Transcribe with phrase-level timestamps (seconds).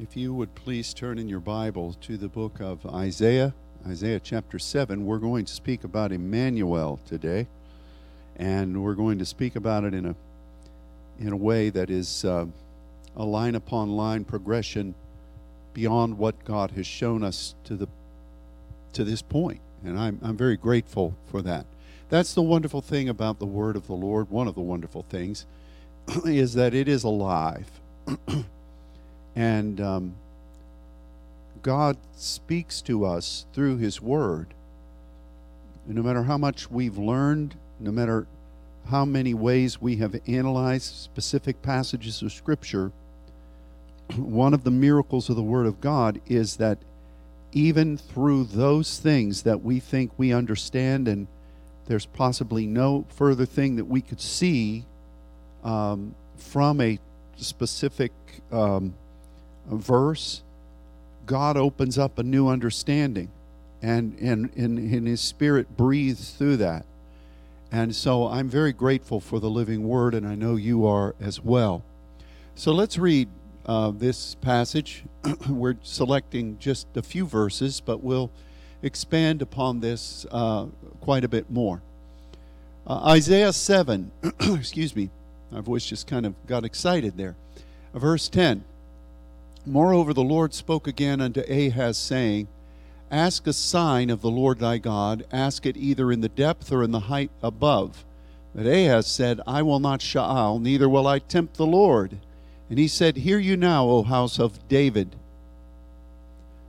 [0.00, 3.52] If you would please turn in your Bible to the book of Isaiah,
[3.84, 7.48] Isaiah chapter 7, we're going to speak about Emmanuel today.
[8.36, 10.14] And we're going to speak about it in a,
[11.18, 12.46] in a way that is uh,
[13.16, 14.94] a line upon line progression
[15.74, 17.88] beyond what God has shown us to, the,
[18.92, 19.60] to this point.
[19.84, 21.66] And I'm, I'm very grateful for that.
[22.08, 24.30] That's the wonderful thing about the Word of the Lord.
[24.30, 25.44] One of the wonderful things
[26.24, 27.68] is that it is alive.
[29.36, 30.14] and um,
[31.62, 34.54] God speaks to us through His Word.
[35.86, 38.26] No matter how much we've learned, no matter
[38.90, 42.92] how many ways we have analyzed specific passages of Scripture,
[44.16, 46.78] one of the miracles of the Word of God is that
[47.52, 51.26] even through those things that we think we understand, and
[51.86, 54.84] there's possibly no further thing that we could see
[55.64, 56.98] um, from a
[57.36, 58.12] specific
[58.52, 58.94] um,
[59.68, 60.42] verse,
[61.26, 63.30] God opens up a new understanding,
[63.82, 66.86] and and and, and His Spirit breathes through that.
[67.70, 71.40] And so I'm very grateful for the living Word, and I know you are as
[71.40, 71.84] well.
[72.54, 73.28] So let's read
[73.66, 75.04] uh, this passage.
[75.48, 78.30] We're selecting just a few verses, but we'll
[78.82, 80.66] expand upon this uh,
[81.00, 81.82] quite a bit more.
[82.86, 85.10] Uh, Isaiah 7, excuse me,
[85.50, 87.36] my voice just kind of got excited there.
[87.92, 88.64] Verse 10
[89.68, 92.48] Moreover, the Lord spoke again unto Ahaz, saying,
[93.10, 96.82] Ask a sign of the Lord thy God, ask it either in the depth or
[96.82, 98.04] in the height above.
[98.54, 102.18] But Ahaz said, I will not sha'al, neither will I tempt the Lord.
[102.70, 105.16] And he said, Hear you now, O house of David.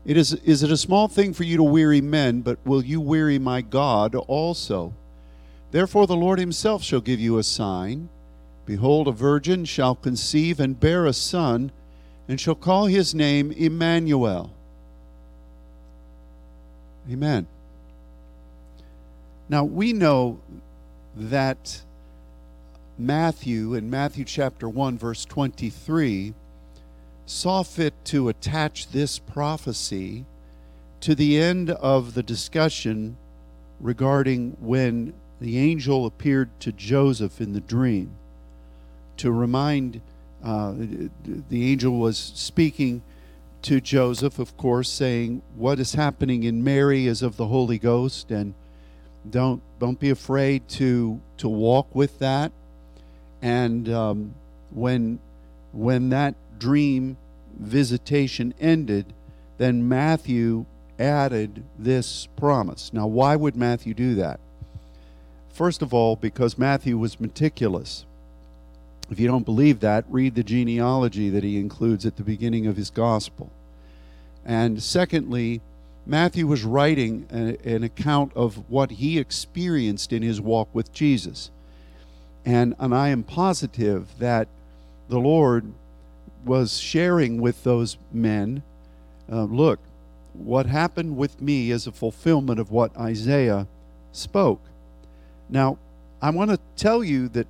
[0.05, 3.01] It is, is it a small thing for you to weary men, but will you
[3.01, 4.93] weary my God also?
[5.71, 8.09] Therefore the Lord himself shall give you a sign.
[8.65, 11.71] Behold, a virgin shall conceive and bear a son
[12.29, 14.53] and shall call his name Emmanuel.
[17.11, 17.47] Amen.
[19.49, 20.39] Now we know
[21.15, 21.81] that
[22.99, 26.35] Matthew, in Matthew chapter 1, verse 23,
[27.25, 30.25] saw fit to attach this prophecy
[31.01, 33.17] to the end of the discussion
[33.79, 38.11] regarding when the angel appeared to Joseph in the dream
[39.17, 40.01] to remind
[40.43, 40.73] uh,
[41.49, 43.01] the angel was speaking
[43.63, 48.31] to Joseph, of course, saying, "What is happening in Mary is of the Holy Ghost,
[48.31, 48.53] and
[49.29, 52.51] don't don't be afraid to to walk with that."
[53.41, 54.33] And um,
[54.71, 55.19] when
[55.71, 57.17] when that dream
[57.57, 59.13] visitation ended,
[59.57, 60.65] then Matthew
[60.97, 62.91] added this promise.
[62.93, 64.39] Now, why would Matthew do that?
[65.49, 68.05] First of all, because Matthew was meticulous.
[69.09, 72.77] If you don't believe that, read the genealogy that he includes at the beginning of
[72.77, 73.51] his gospel.
[74.45, 75.61] And secondly,
[76.05, 81.51] Matthew was writing a, an account of what he experienced in his walk with Jesus.
[82.45, 84.47] And, and I am positive that
[85.07, 85.73] the Lord
[86.45, 88.63] was sharing with those men
[89.31, 89.79] uh, look,
[90.33, 93.67] what happened with me is a fulfillment of what Isaiah
[94.11, 94.61] spoke.
[95.49, 95.77] Now,
[96.21, 97.47] I want to tell you that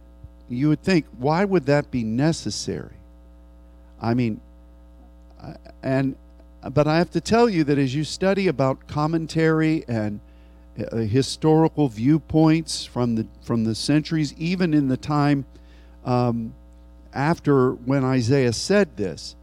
[0.50, 2.96] you would think, why would that be necessary?
[4.02, 4.42] I mean,
[5.84, 6.16] and
[6.74, 10.20] but I have to tell you that as you study about commentary and
[10.92, 15.46] uh, historical viewpoints from the from the centuries, even in the time
[16.06, 16.54] um,
[17.14, 19.36] after when Isaiah said this,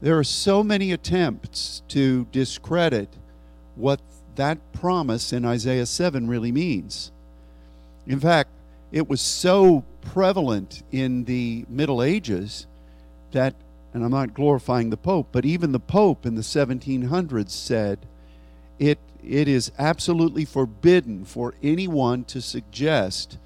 [0.00, 3.08] there are so many attempts to discredit
[3.76, 4.00] what
[4.34, 7.12] that promise in Isaiah 7 really means.
[8.06, 8.50] In fact,
[8.90, 12.66] it was so prevalent in the Middle Ages
[13.32, 13.54] that,
[13.94, 18.06] and I'm not glorifying the Pope, but even the Pope in the 1700s said
[18.78, 23.38] it, it is absolutely forbidden for anyone to suggest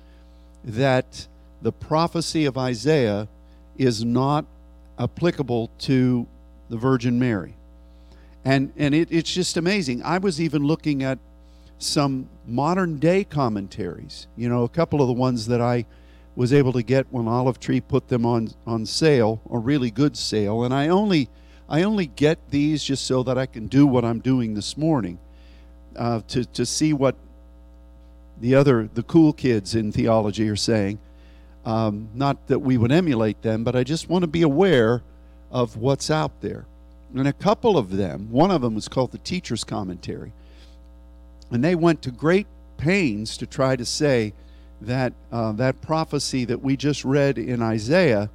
[0.65, 1.29] that
[1.63, 3.29] the prophecy of Isaiah
[3.77, 4.47] is not
[4.99, 6.27] applicable to
[6.69, 7.55] the Virgin Mary.
[8.45, 10.03] And, and it, it's just amazing.
[10.03, 11.19] I was even looking at
[11.79, 14.27] some modern day commentaries.
[14.37, 15.85] You know, a couple of the ones that I
[16.37, 20.17] was able to get when Olive Tree put them on on sale, a really good
[20.17, 21.29] sale, and I only
[21.69, 25.19] I only get these just so that I can do what I'm doing this morning,
[25.97, 27.17] uh, to to see what
[28.41, 30.99] the other the cool kids in theology are saying.
[31.65, 35.03] Um, not that we would emulate them, but I just want to be aware
[35.51, 36.65] of what's out there.
[37.13, 40.33] And a couple of them, one of them was called the Teacher's Commentary
[41.51, 42.47] and they went to great
[42.77, 44.33] pains to try to say
[44.81, 48.31] that uh, that prophecy that we just read in Isaiah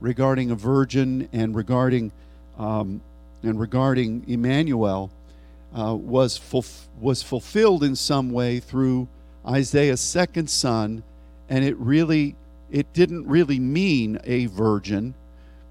[0.00, 2.12] regarding a virgin and regarding
[2.58, 3.00] um,
[3.42, 5.10] and regarding Emmanuel
[5.76, 9.08] uh, was, fulf- was fulfilled in some way through
[9.46, 11.02] Isaiah's second son,
[11.48, 12.34] and it really
[12.70, 15.14] it didn't really mean a virgin.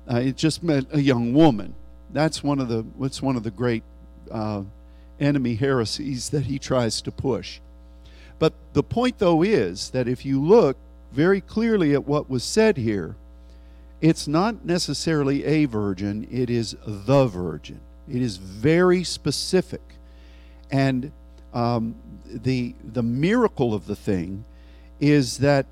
[0.10, 1.76] Uh, it just meant a young woman.
[2.14, 3.84] That's one of the what's one of the great
[4.32, 4.64] uh,
[5.20, 7.60] enemy heresies that he tries to push.
[8.40, 10.78] But the point, though, is that if you look
[11.12, 13.16] very clearly at what was said here,
[14.02, 17.80] it's not necessarily a virgin, it is the virgin.
[18.08, 19.82] It is very specific.
[20.70, 21.12] And
[21.54, 21.96] um,
[22.26, 24.44] the, the miracle of the thing
[25.00, 25.66] is that,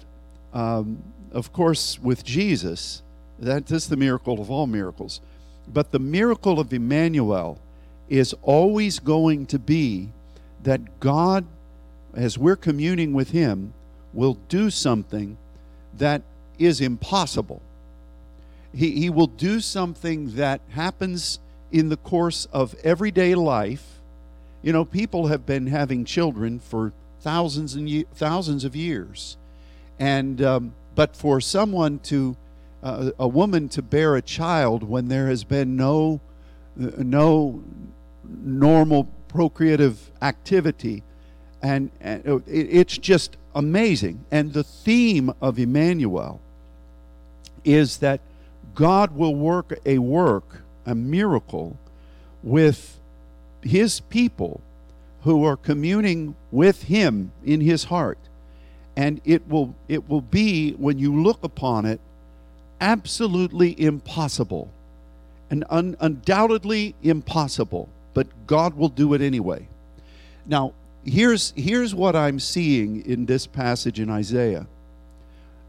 [0.54, 3.04] um, of course, with Jesus,
[3.40, 5.20] that is the miracle of all miracles.
[5.68, 7.60] But the miracle of Emmanuel
[8.10, 10.10] is always going to be
[10.64, 11.46] that God,
[12.14, 13.74] as we're communing with Him,
[14.14, 15.38] will do something
[15.98, 16.22] that
[16.60, 17.62] is impossible.
[18.74, 21.40] He, he will do something that happens
[21.72, 24.00] in the course of everyday life.
[24.62, 29.38] You know, people have been having children for thousands and ye- thousands of years,
[30.00, 32.38] and um, but for someone to
[32.82, 36.22] uh, a woman to bear a child when there has been no
[36.76, 37.64] no
[38.26, 41.04] normal procreative activity
[41.64, 44.24] and, and oh, it, it's just amazing.
[44.30, 46.40] And the theme of Emmanuel
[47.64, 48.20] is that
[48.76, 51.78] God will work a work a miracle
[52.42, 53.00] with
[53.62, 54.62] his people
[55.24, 58.18] who are communing with him in his heart.
[58.96, 62.00] And it will it will be when you look upon it
[62.82, 64.70] absolutely impossible.
[65.50, 69.68] And un- undoubtedly impossible, but God will do it anyway.
[70.46, 70.74] Now,
[71.06, 74.68] here's, here's what I'm seeing in this passage in Isaiah.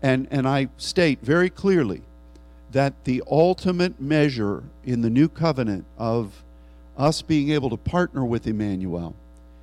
[0.03, 2.03] And, and I state very clearly
[2.73, 6.43] that the ultimate measure in the new covenant of
[6.99, 9.15] us being able to partner with Emmanuel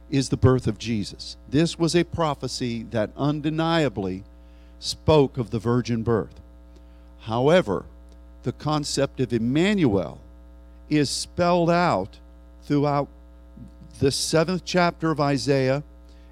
[0.10, 1.38] is the birth of Jesus.
[1.50, 4.24] This was a prophecy that undeniably
[4.80, 6.40] spoke of the virgin birth.
[7.22, 7.86] However,
[8.44, 10.20] the concept of Emmanuel
[10.90, 12.18] is spelled out
[12.64, 13.08] throughout
[14.00, 15.84] the seventh chapter of Isaiah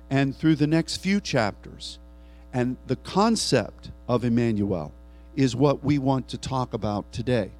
[0.09, 1.99] and through the next few chapters.
[2.53, 4.91] And the concept of Emmanuel
[5.35, 7.51] is what we want to talk about today.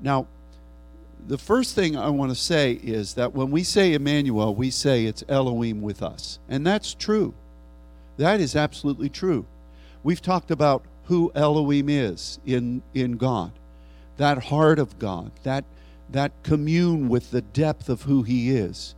[0.00, 0.26] Now,
[1.26, 5.04] the first thing I want to say is that when we say Emmanuel, we say
[5.04, 6.38] it's Elohim with us.
[6.48, 7.34] And that's true.
[8.16, 9.44] That is absolutely true.
[10.02, 13.52] We've talked about who Elohim is in, in God,
[14.16, 15.64] that heart of God, that,
[16.10, 18.95] that commune with the depth of who He is.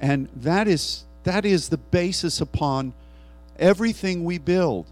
[0.00, 2.94] And that is, that is the basis upon
[3.58, 4.86] everything we build.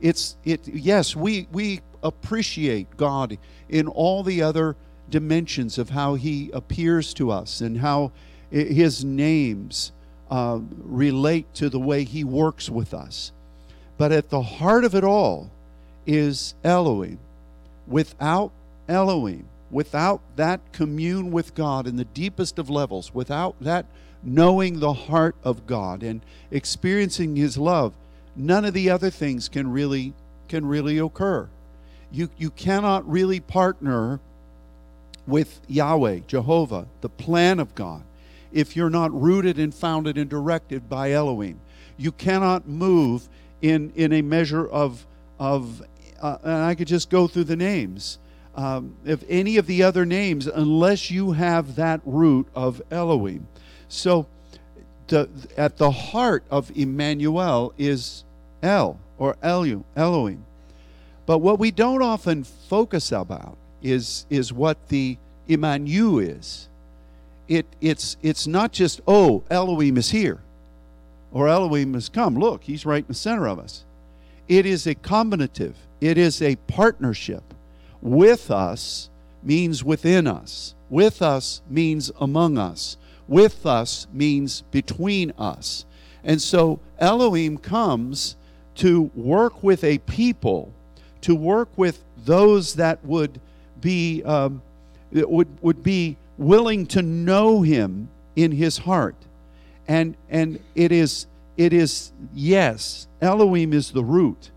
[0.00, 4.76] It's, it, yes, we, we appreciate God in all the other
[5.10, 8.12] dimensions of how He appears to us and how
[8.50, 9.92] His names
[10.30, 13.32] uh, relate to the way He works with us.
[13.96, 15.50] But at the heart of it all
[16.06, 17.18] is Elohim.
[17.86, 18.52] Without
[18.88, 23.86] Elohim, without that commune with God in the deepest of levels, without that
[24.24, 27.92] knowing the heart of God and experiencing his love,
[28.36, 30.14] none of the other things can really
[30.48, 31.48] can really occur.
[32.10, 34.20] You you cannot really partner
[35.26, 38.02] with Yahweh, Jehovah, the plan of God,
[38.52, 41.60] if you're not rooted and founded and directed by Elohim.
[41.96, 43.28] You cannot move
[43.62, 45.06] in in a measure of
[45.38, 45.82] of
[46.20, 48.18] uh, and I could just go through the names.
[48.56, 53.48] Um, of any of the other names, unless you have that root of Elohim.
[53.88, 54.26] So,
[55.08, 58.24] the, at the heart of Emmanuel is
[58.62, 60.44] El or Elu, Elohim.
[61.26, 66.68] But what we don't often focus about is, is what the Emmanuel is.
[67.48, 70.40] It, it's, it's not just, oh, Elohim is here
[71.34, 72.38] or Elohim has come.
[72.38, 73.84] Look, he's right in the center of us.
[74.48, 77.42] It is a combinative, it is a partnership.
[78.00, 79.10] With us
[79.42, 82.96] means within us, with us means among us,
[83.28, 85.84] with us means between us.
[86.22, 88.36] And so Elohim comes
[88.76, 90.72] to work with a people,
[91.20, 93.40] to work with those that would
[93.80, 94.62] be um,
[95.12, 99.16] would would be willing to know Him in His heart,
[99.86, 101.26] and and it is
[101.56, 104.50] it is yes, Elohim is the root,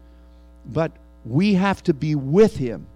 [0.66, 0.92] but
[1.26, 2.88] we have to be with Him.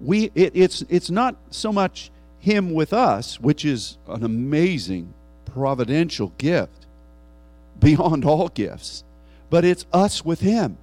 [0.00, 5.12] We it, it's it's not so much Him with us, which is an amazing
[5.44, 6.86] providential gift
[7.78, 9.04] beyond all gifts,
[9.48, 10.76] but it's us with Him.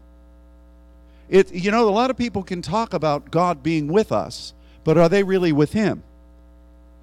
[1.29, 4.97] It you know a lot of people can talk about God being with us, but
[4.97, 6.03] are they really with Him?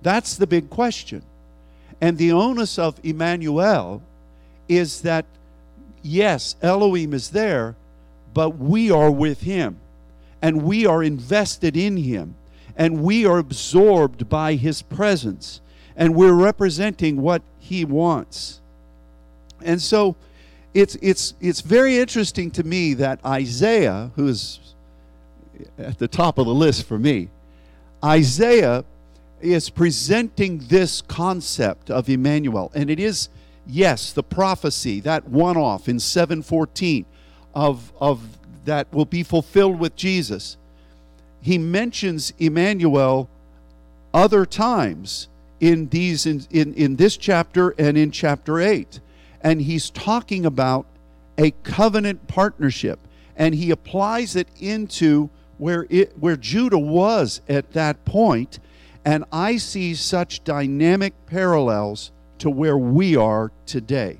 [0.03, 1.23] That's the big question.
[2.01, 4.03] And the onus of Emmanuel
[4.69, 5.25] is that,
[6.03, 7.77] yes, Elohim is there,
[8.35, 9.79] but we are with him.
[10.43, 12.35] And we are invested in him.
[12.77, 15.61] And we are absorbed by his presence.
[15.97, 18.61] And we're representing what he wants.
[19.63, 20.17] And so
[20.75, 24.59] it's, it's, it's very interesting to me that Isaiah, who is
[25.79, 27.29] at the top of the list for me,
[28.05, 28.85] Isaiah
[29.41, 32.73] is presenting this concept of Emmanuel.
[32.75, 33.29] And it is,
[33.67, 37.07] yes, the prophecy, that one off in 714
[37.55, 38.21] of, of
[38.65, 40.57] that will be fulfilled with Jesus.
[41.45, 43.29] He mentions Emmanuel
[44.13, 45.29] other times
[45.61, 49.01] in these in, in, in this chapter and in chapter 8
[49.45, 50.87] and he's talking about
[51.37, 52.99] a covenant partnership.
[53.37, 58.59] And he applies it into where it where Judah was at that point.
[59.05, 64.19] And I see such dynamic parallels to where we are today.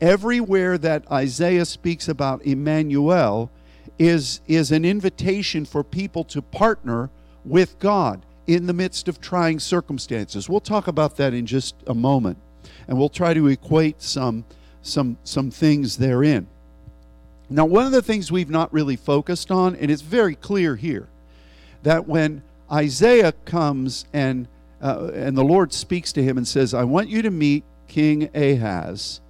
[0.00, 3.50] Everywhere that Isaiah speaks about Emmanuel
[4.00, 7.10] is, is an invitation for people to partner
[7.44, 10.48] with God in the midst of trying circumstances.
[10.48, 12.38] We'll talk about that in just a moment,
[12.88, 14.46] and we'll try to equate some,
[14.80, 16.46] some, some things therein.
[17.50, 21.08] Now, one of the things we've not really focused on, and it's very clear here,
[21.82, 22.42] that when
[22.72, 24.48] Isaiah comes and
[24.80, 28.30] uh, and the Lord speaks to him and says, "I want you to meet King
[28.34, 29.20] Ahaz,"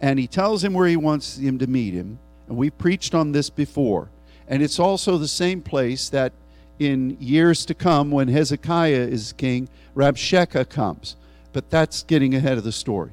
[0.00, 2.18] and he tells him where he wants him to meet him.
[2.48, 4.08] And we preached on this before,
[4.48, 6.32] and it's also the same place that
[6.78, 11.16] in years to come, when Hezekiah is king, Rabshakeh comes.
[11.52, 13.12] But that's getting ahead of the story.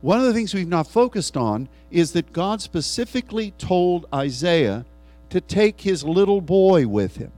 [0.00, 4.84] One of the things we've not focused on is that God specifically told Isaiah
[5.30, 7.30] to take his little boy with him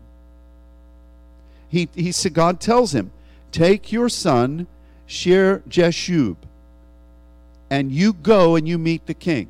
[1.68, 3.10] he, he said, God tells him,
[3.52, 4.66] Take your son,
[5.06, 6.36] Shear Jeshub,
[7.70, 9.48] and you go and you meet the king.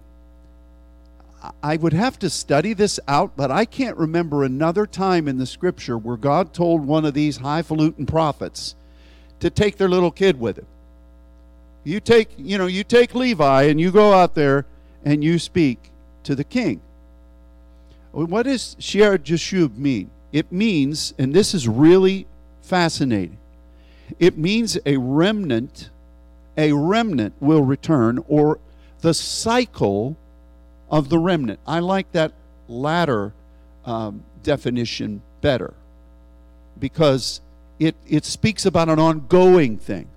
[1.62, 5.46] I would have to study this out, but I can't remember another time in the
[5.46, 8.74] scripture where God told one of these highfalutin prophets
[9.40, 10.66] to take their little kid with him.
[11.84, 14.66] You take, you know, you take Levi and you go out there
[15.04, 15.90] and you speak
[16.24, 16.80] to the king.
[18.12, 20.10] What does Shear Jeshub mean?
[20.32, 22.26] It means, and this is really
[22.62, 23.38] fascinating,
[24.18, 25.90] it means a remnant,
[26.56, 28.58] a remnant will return, or
[29.00, 30.16] the cycle
[30.90, 31.60] of the remnant.
[31.66, 32.32] I like that
[32.68, 33.32] latter
[33.84, 35.74] um, definition better
[36.78, 37.40] because
[37.78, 40.08] it, it speaks about an ongoing thing.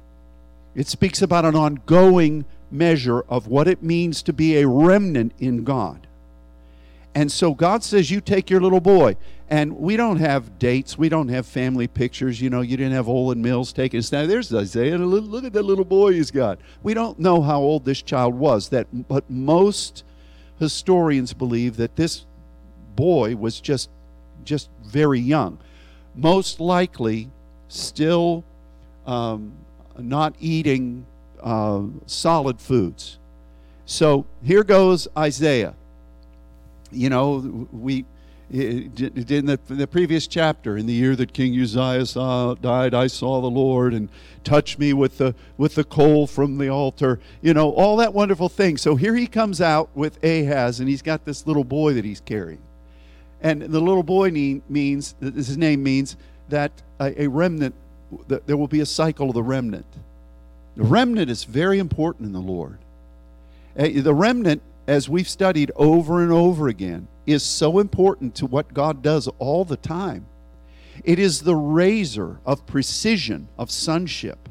[0.76, 5.64] It speaks about an ongoing measure of what it means to be a remnant in
[5.64, 6.08] God.
[7.14, 9.18] And so God says, You take your little boy.
[9.50, 10.98] And we don't have dates.
[10.98, 12.40] We don't have family pictures.
[12.40, 14.02] You know, you didn't have Olan Mills taking.
[14.10, 14.98] Now, there's Isaiah.
[14.98, 16.58] Look at that little boy he's got.
[16.84, 18.70] We don't know how old this child was.
[18.70, 20.06] That, But most
[20.62, 22.26] historians believe that this
[22.96, 23.90] boy was just,
[24.46, 25.58] just very young.
[26.16, 27.30] Most likely
[27.68, 28.46] still
[29.06, 29.52] um,
[29.98, 31.06] not eating
[31.44, 33.20] uh, solid foods.
[33.86, 35.76] So here goes Isaiah
[36.92, 38.06] you know, we
[38.52, 43.08] in the, in the, previous chapter, in the year that King Uzziah saw, died, I
[43.08, 44.10] saw the Lord and
[44.44, 47.20] touched me with the with the coal from the altar.
[47.42, 48.76] You know, all that wonderful thing.
[48.76, 52.20] So here he comes out with Ahaz, and he's got this little boy that he's
[52.20, 52.60] carrying,
[53.42, 56.18] and the little boy means his name means
[56.50, 57.76] that a, a remnant.
[58.28, 59.86] That there will be a cycle of the remnant.
[60.76, 62.80] The remnant is very important in the Lord.
[63.76, 69.02] The remnant as we've studied over and over again, is so important to what God
[69.02, 70.26] does all the time.
[71.04, 74.50] It is the razor of precision of sonship.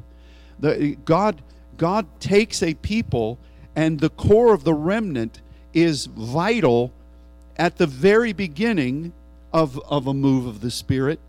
[0.59, 1.41] The, God,
[1.77, 3.39] God takes a people,
[3.75, 5.41] and the core of the remnant
[5.73, 6.91] is vital
[7.57, 9.13] at the very beginning
[9.53, 11.19] of, of a move of the Spirit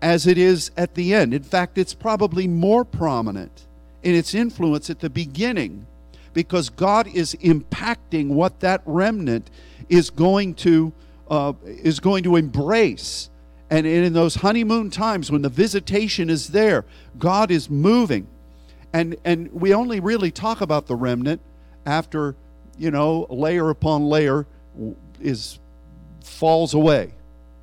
[0.00, 1.34] as it is at the end.
[1.34, 3.66] In fact, it's probably more prominent
[4.02, 5.86] in its influence at the beginning
[6.32, 9.50] because God is impacting what that remnant
[9.88, 10.92] is going to
[11.28, 13.30] uh, is going to embrace.
[13.70, 16.86] And in those honeymoon times when the visitation is there,
[17.18, 18.26] God is moving.
[18.92, 21.42] And and we only really talk about the remnant
[21.84, 22.34] after,
[22.78, 24.46] you know, layer upon layer
[25.20, 25.58] is
[26.22, 27.12] falls away.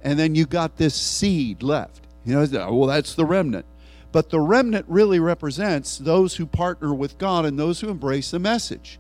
[0.04, 2.02] And then you got this seed left.
[2.26, 3.66] You know, well, that's the remnant.
[4.12, 8.40] But the remnant really represents those who partner with God and those who embrace the
[8.40, 9.00] message.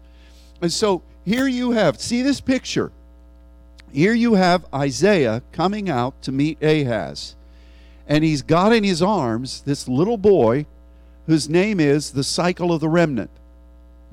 [0.61, 2.91] And so here you have, see this picture.
[3.95, 7.33] Here you have Isaiah coming out to meet Ahaz.
[8.05, 10.65] And he's got in his arms this little boy
[11.27, 13.29] whose name is the cycle of the remnant.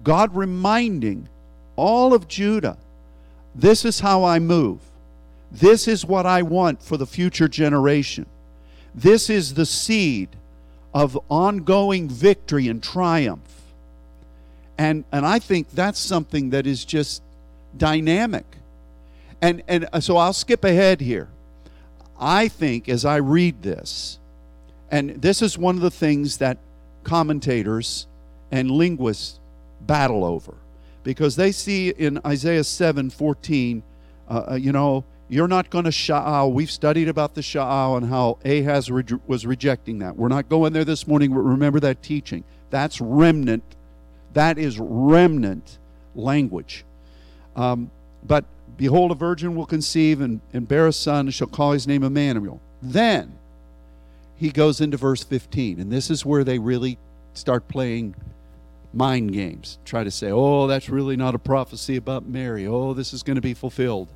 [0.05, 1.29] God reminding
[1.75, 2.79] all of Judah
[3.57, 4.79] this is how I move.
[5.51, 8.27] This is what I want for the future generation.
[8.95, 10.29] This is the seed
[10.95, 13.63] of ongoing victory and triumph.
[14.79, 17.21] And, and I think that's something that is just
[17.77, 18.47] dynamic.
[19.43, 21.29] And, and uh, so I'll skip ahead here.
[22.19, 24.21] I think as I read this,
[24.89, 26.59] and this is one of the things that
[27.03, 28.07] commentators
[28.53, 29.41] and linguists
[29.81, 30.55] battle over
[31.03, 33.83] because they see in Isaiah 7 14,
[34.29, 36.53] uh, uh you know, you're not going to sha'al.
[36.53, 40.17] We've studied about the sha'al and how Ahaz re- was rejecting that.
[40.17, 42.45] We're not going there this morning, remember that teaching.
[42.71, 43.65] That's remnant.
[44.35, 45.79] That is remnant
[46.15, 46.85] language.
[47.57, 47.91] Um,
[48.25, 48.45] but
[48.77, 52.03] behold, a virgin will conceive and, and bear a son, and shall call his name
[52.03, 52.61] Emmanuel.
[52.81, 53.39] Then
[54.37, 56.99] he goes into verse 15, and this is where they really
[57.35, 58.15] start playing
[58.93, 59.79] mind games.
[59.85, 62.67] Try to say, oh, that's really not a prophecy about Mary.
[62.67, 64.09] Oh, this is going to be fulfilled.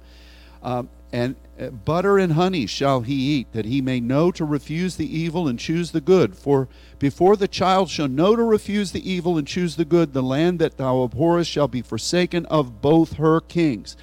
[0.62, 4.96] Um, and uh, butter and honey shall he eat, that he may know to refuse
[4.96, 6.36] the evil and choose the good.
[6.36, 10.22] For before the child shall know to refuse the evil and choose the good, the
[10.22, 13.96] land that thou abhorrest shall be forsaken of both her kings.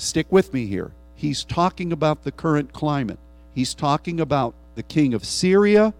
[0.00, 0.92] Stick with me here.
[1.14, 3.18] He's talking about the current climate.
[3.54, 5.92] He's talking about the king of Syria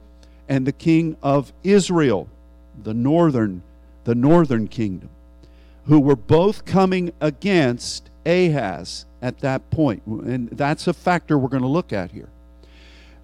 [0.49, 2.27] and the king of Israel,
[2.83, 3.63] the northern,
[4.05, 5.11] the northern kingdom,
[5.85, 10.07] who were both coming against Ahaz at that point.
[10.07, 12.31] And that's a factor we're going to look at here.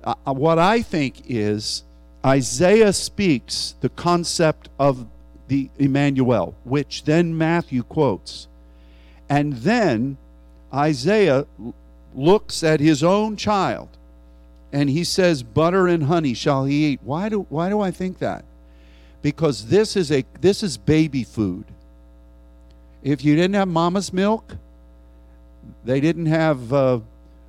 [0.04, 1.84] Uh, uh, what I think is
[2.24, 5.06] Isaiah speaks the concept of
[5.48, 8.46] the Emmanuel, which then Matthew quotes.
[9.30, 10.18] And then
[10.76, 11.46] Isaiah
[12.14, 13.88] looks at his own child
[14.72, 17.00] and he says, Butter and honey shall he eat.
[17.02, 18.44] Why do, why do I think that?
[19.22, 21.64] Because this is, a, this is baby food.
[23.02, 24.56] If you didn't have mama's milk,
[25.84, 27.00] they didn't have uh,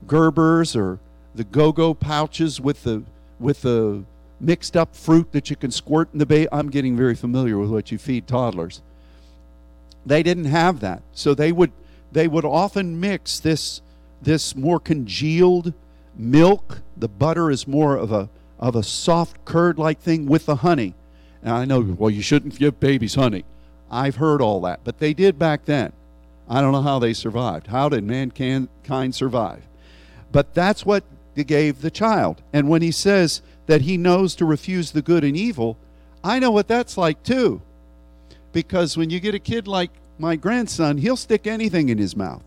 [0.06, 1.00] Gerbers or
[1.36, 3.04] the go-go pouches with the
[3.40, 4.04] with the
[4.40, 6.48] mixed up fruit that you can squirt in the baby.
[6.52, 8.82] I'm getting very familiar with what you feed toddlers.
[10.06, 11.72] They didn't have that, so they would
[12.12, 13.82] they would often mix this
[14.22, 15.74] this more congealed
[16.15, 16.82] milk.
[16.96, 20.96] The butter is more of a of a soft curd like thing with the honey.
[21.43, 23.46] And I know, well, you shouldn't give babies honey.
[23.91, 25.93] I've heard all that, but they did back then.
[26.50, 27.67] I don't know how they survived.
[27.67, 29.67] How did mankind survive?
[30.32, 31.04] But that's what
[31.43, 32.41] gave the child.
[32.52, 35.78] And when he says that he knows to refuse the good and evil,
[36.24, 37.62] I know what that's like too.
[38.52, 42.44] Because when you get a kid like my grandson, he'll stick anything in his mouth.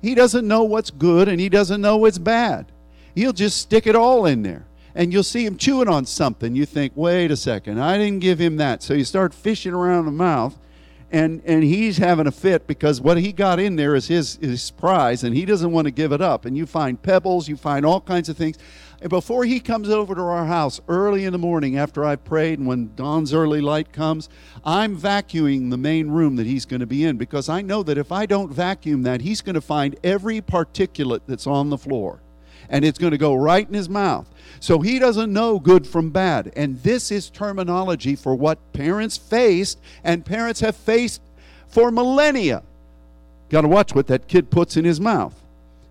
[0.00, 2.70] He doesn't know what's good and he doesn't know what's bad.
[3.14, 4.66] He'll just stick it all in there.
[4.94, 6.54] And you'll see him chewing on something.
[6.54, 8.82] You think, wait a second, I didn't give him that.
[8.82, 10.58] So you start fishing around the mouth
[11.14, 14.72] and and he's having a fit because what he got in there is his his
[14.72, 17.86] prize and he doesn't want to give it up and you find pebbles you find
[17.86, 18.58] all kinds of things
[19.00, 22.58] and before he comes over to our house early in the morning after I've prayed
[22.58, 24.28] and when dawn's early light comes
[24.64, 27.98] I'm vacuuming the main room that he's going to be in because I know that
[27.98, 32.20] if I don't vacuum that he's going to find every particulate that's on the floor
[32.68, 34.28] and it's going to go right in his mouth
[34.60, 36.50] so he doesn't know good from bad.
[36.56, 41.20] And this is terminology for what parents faced and parents have faced
[41.68, 42.62] for millennia.
[43.50, 45.34] Got to watch what that kid puts in his mouth.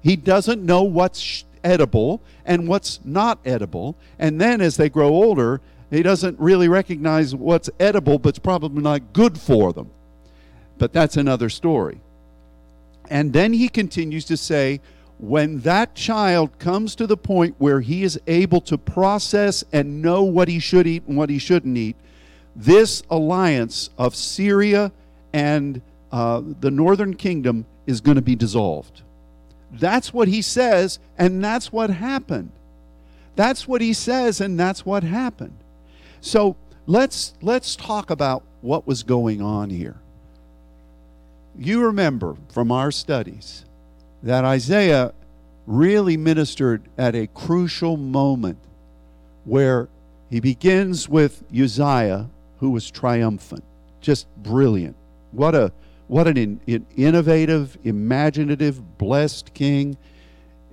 [0.01, 3.95] He doesn't know what's edible and what's not edible.
[4.19, 8.81] And then as they grow older, he doesn't really recognize what's edible, but it's probably
[8.81, 9.91] not good for them.
[10.77, 12.01] But that's another story.
[13.09, 14.81] And then he continues to say,
[15.19, 20.23] when that child comes to the point where he is able to process and know
[20.23, 21.95] what he should eat and what he shouldn't eat,
[22.55, 24.91] this alliance of Syria
[25.31, 29.01] and uh, the northern kingdom is going to be dissolved.
[29.73, 32.51] That's what he says, and that's what happened.
[33.35, 35.57] That's what he says, and that's what happened.
[36.21, 36.55] So
[36.85, 39.95] let's let's talk about what was going on here.
[41.57, 43.65] You remember from our studies
[44.21, 45.13] that Isaiah
[45.65, 48.57] really ministered at a crucial moment
[49.45, 49.87] where
[50.29, 53.63] he begins with Uzziah, who was triumphant,
[54.01, 54.95] just brilliant.
[55.31, 55.71] What a
[56.13, 59.97] what an in, in innovative, imaginative, blessed king.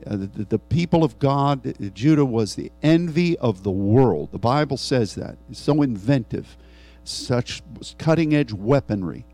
[0.07, 4.33] Uh, the, the, people of God, Judah was the envy of the world.
[4.33, 5.39] The Bible says that.
[5.53, 6.59] So inventive,
[7.05, 7.63] such
[7.97, 9.25] cutting edge weaponry,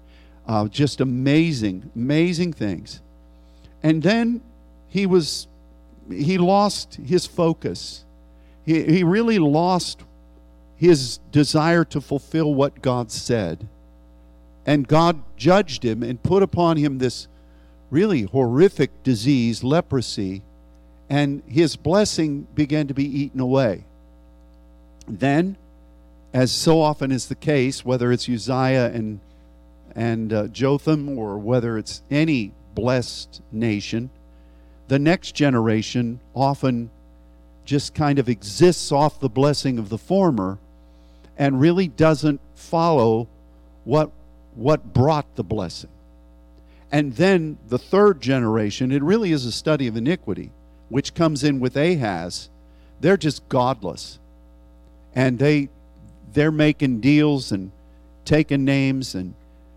[0.47, 3.01] uh, just amazing, amazing things.
[3.83, 4.43] And then
[4.89, 5.49] he was,
[6.09, 8.05] he lost his focus.
[8.65, 10.03] He, he really lost
[10.77, 13.67] his desire to fulfill what God said.
[14.67, 17.29] And God judged him and put upon him this
[17.89, 20.43] really horrific disease, leprosy,
[21.09, 23.85] and his blessing began to be eaten away.
[25.07, 25.57] Then,
[26.35, 29.21] as so often is the case, whether it's Uzziah and,
[29.95, 34.11] and uh, Jotham or whether it's any blessed nation,
[34.89, 36.91] the next generation often
[37.65, 40.59] just kind of exists off the blessing of the former
[41.37, 43.29] and really doesn't follow
[43.85, 44.11] what,
[44.57, 45.91] what brought the blessing.
[46.91, 50.51] And then the third generation, it really is a study of iniquity,
[50.89, 52.49] which comes in with Ahaz.
[53.01, 54.19] They're just godless.
[55.15, 55.69] And they
[56.33, 57.73] they're making deals and
[58.25, 59.35] taking names and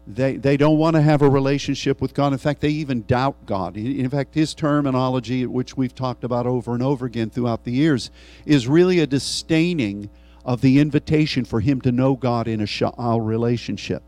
[0.09, 2.33] they, they don't want to have a relationship with God.
[2.33, 3.77] In fact, they even doubt God.
[3.77, 8.09] In fact, his terminology, which we've talked about over and over again throughout the years,
[8.45, 10.09] is really a disdaining
[10.43, 14.01] of the invitation for him to know God in a sha'al relationship.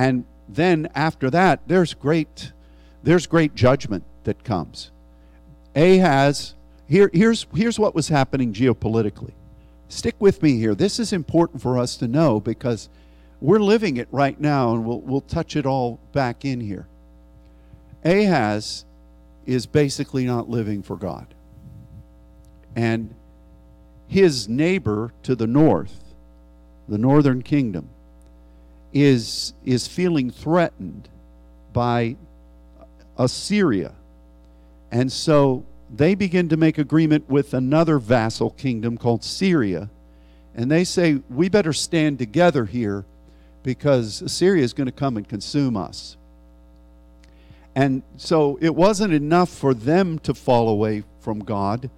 [0.00, 2.52] And then after that, there's great,
[3.02, 4.90] there's great judgment that comes.
[5.76, 6.54] Ahaz,
[6.88, 9.32] here, here's, here's what was happening geopolitically.
[9.90, 10.74] Stick with me here.
[10.74, 12.88] This is important for us to know because
[13.42, 16.86] we're living it right now, and we'll, we'll touch it all back in here.
[18.02, 18.86] Ahaz
[19.44, 21.26] is basically not living for God.
[22.74, 23.14] And
[24.08, 26.14] his neighbor to the north,
[26.88, 27.90] the northern kingdom,
[28.92, 31.08] is, is feeling threatened
[31.72, 32.16] by
[33.16, 33.94] Assyria.
[34.90, 39.90] And so they begin to make agreement with another vassal kingdom called Syria.
[40.54, 43.04] And they say, we better stand together here
[43.62, 46.16] because Assyria is going to come and consume us.
[47.74, 51.88] And so it wasn't enough for them to fall away from God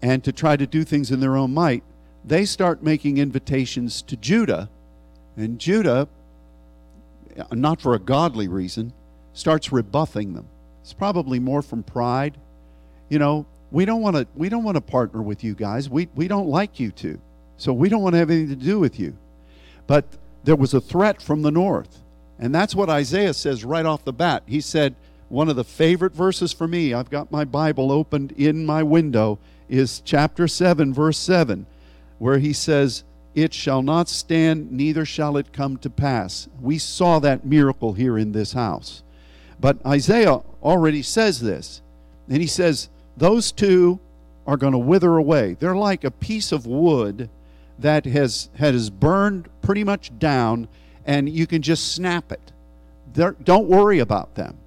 [0.00, 1.82] and to try to do things in their own might.
[2.24, 4.70] They start making invitations to Judah,
[5.36, 6.08] and Judah,
[7.50, 8.92] not for a godly reason,
[9.32, 10.46] starts rebuffing them.
[10.82, 12.38] It's probably more from pride.
[13.08, 15.88] You know, we don't want to we don't want to partner with you guys.
[15.88, 17.20] We we don't like you two.
[17.56, 19.16] So we don't want to have anything to do with you.
[19.86, 20.04] But
[20.44, 22.02] there was a threat from the north.
[22.38, 24.42] And that's what Isaiah says right off the bat.
[24.46, 24.96] He said,
[25.28, 29.38] one of the favorite verses for me, I've got my Bible opened in my window,
[29.68, 31.66] is chapter 7, verse 7,
[32.18, 36.48] where he says, It shall not stand, neither shall it come to pass.
[36.60, 39.02] We saw that miracle here in this house.
[39.58, 41.80] But Isaiah already says this.
[42.28, 44.00] And he says, Those two
[44.46, 45.56] are going to wither away.
[45.58, 47.30] They're like a piece of wood
[47.78, 50.68] that has, has burned pretty much down,
[51.06, 52.52] and you can just snap it.
[53.14, 54.58] They're, don't worry about them.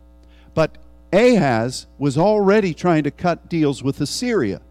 [0.54, 0.78] But
[1.14, 4.62] Ahaz was already trying to cut deals with Assyria.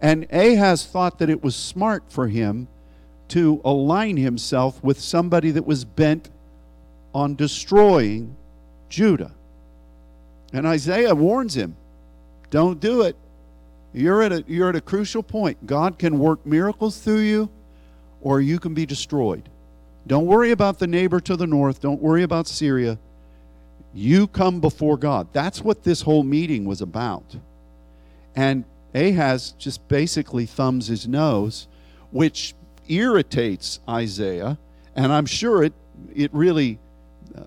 [0.00, 2.68] And Ahaz thought that it was smart for him
[3.28, 6.30] to align himself with somebody that was bent
[7.14, 8.36] on destroying
[8.88, 9.32] Judah.
[10.52, 11.76] And Isaiah warns him
[12.50, 13.16] don't do it.
[13.92, 15.66] You're at a, you're at a crucial point.
[15.66, 17.48] God can work miracles through you,
[18.20, 19.48] or you can be destroyed.
[20.06, 21.80] Don't worry about the neighbor to the north.
[21.80, 22.98] Don't worry about Syria.
[23.92, 25.28] You come before God.
[25.32, 27.36] That's what this whole meeting was about.
[28.36, 31.66] And Ahaz just basically thumbs his nose,
[32.10, 32.54] which
[32.88, 34.58] irritates Isaiah.
[34.94, 35.74] And I'm sure it,
[36.14, 36.78] it really,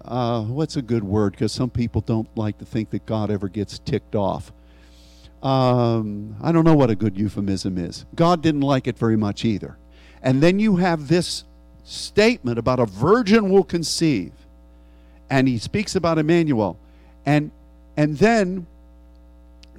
[0.05, 1.31] uh, what's a good word?
[1.31, 4.51] Because some people don't like to think that God ever gets ticked off
[5.41, 8.05] um, I don't know what a good euphemism is.
[8.15, 9.77] God didn't like it very much either.
[10.21, 11.45] And then you have this
[11.83, 14.33] statement about a virgin will conceive,
[15.29, 16.77] and he speaks about Emmanuel,
[17.25, 17.51] and
[17.95, 18.67] and then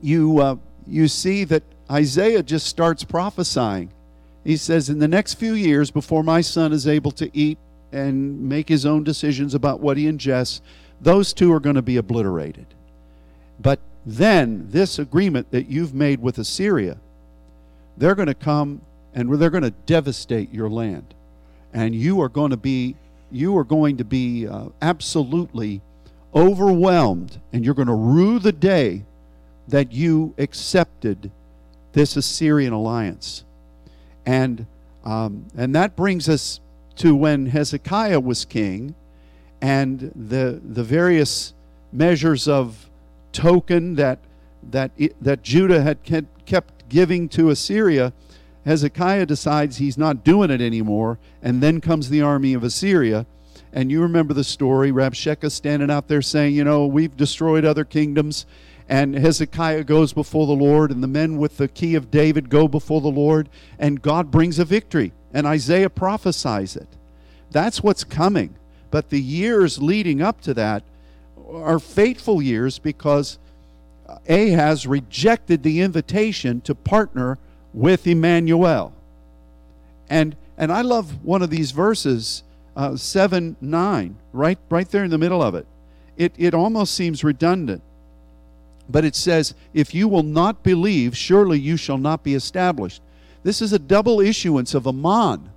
[0.00, 3.92] you uh, you see that Isaiah just starts prophesying.
[4.44, 7.58] He says, "In the next few years, before my son is able to eat
[7.92, 10.60] and make his own decisions about what he ingests,
[11.00, 12.66] those two are going to be obliterated."
[13.60, 16.98] But then this agreement that you've made with Assyria,
[17.96, 18.80] they're going to come
[19.14, 21.14] and they're going to devastate your land.
[21.72, 22.96] And you are going to be
[23.32, 25.80] you are going to be uh, absolutely
[26.34, 29.04] overwhelmed and you're going to rue the day
[29.68, 31.30] that you accepted
[31.92, 33.44] this Assyrian alliance.
[34.26, 34.66] And
[35.04, 36.60] um, and that brings us
[36.96, 38.94] to when Hezekiah was king
[39.62, 41.54] and the the various
[41.92, 42.90] measures of
[43.32, 44.18] token that
[44.70, 48.12] that that Judah had kept giving to Assyria,
[48.64, 53.26] Hezekiah decides he's not doing it anymore, and then comes the army of Assyria.
[53.72, 57.84] And you remember the story, Rabshakeh standing out there saying, you know, we've destroyed other
[57.84, 58.44] kingdoms.
[58.90, 62.66] And Hezekiah goes before the Lord, and the men with the key of David go
[62.66, 63.48] before the Lord,
[63.78, 65.12] and God brings a victory.
[65.32, 66.88] and Isaiah prophesies it.
[67.52, 68.56] That's what's coming.
[68.90, 70.82] But the years leading up to that
[71.48, 73.38] are fateful years because
[74.28, 77.38] Ahaz rejected the invitation to partner
[77.72, 78.92] with Emmanuel.
[80.08, 82.42] And and I love one of these verses,
[82.76, 85.66] uh, 7 9, right, right there in the middle of it.
[86.16, 87.82] It, it almost seems redundant.
[88.90, 93.02] But it says, If you will not believe, surely you shall not be established.
[93.42, 95.50] This is a double issuance of Aman.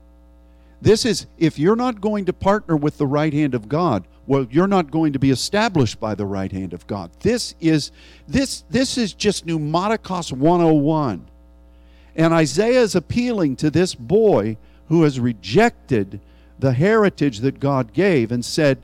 [0.81, 4.47] This is, if you're not going to partner with the right hand of God, well,
[4.49, 7.11] you're not going to be established by the right hand of God.
[7.19, 7.91] This is
[8.27, 11.27] this this is just pneumaticos 101.
[12.15, 16.21] And Isaiah is appealing to this boy who has rejected
[16.59, 18.81] the heritage that God gave and said,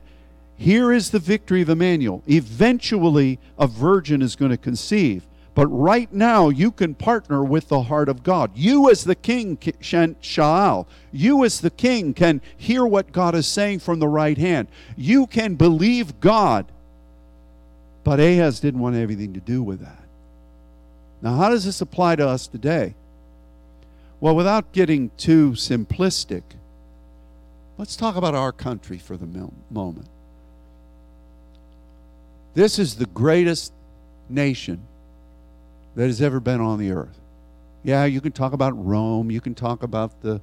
[0.60, 2.22] Here is the victory of Emmanuel.
[2.26, 5.26] Eventually, a virgin is going to conceive.
[5.54, 8.50] But right now, you can partner with the heart of God.
[8.54, 13.78] You, as the king, Shaal, you, as the king, can hear what God is saying
[13.78, 14.68] from the right hand.
[14.98, 16.66] You can believe God.
[18.04, 20.04] But Ahaz didn't want anything to do with that.
[21.22, 22.94] Now, how does this apply to us today?
[24.20, 26.42] Well, without getting too simplistic,
[27.78, 30.08] let's talk about our country for the moment.
[32.54, 33.72] This is the greatest
[34.28, 34.80] nation
[35.94, 37.18] that has ever been on the earth.
[37.82, 40.40] Yeah, you can talk about Rome, you can talk about the,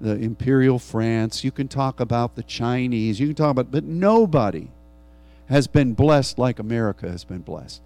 [0.00, 4.68] the imperial France, you can talk about the Chinese, you can talk about, but nobody
[5.48, 7.80] has been blessed like America has been blessed.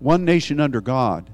[0.00, 1.30] One nation under God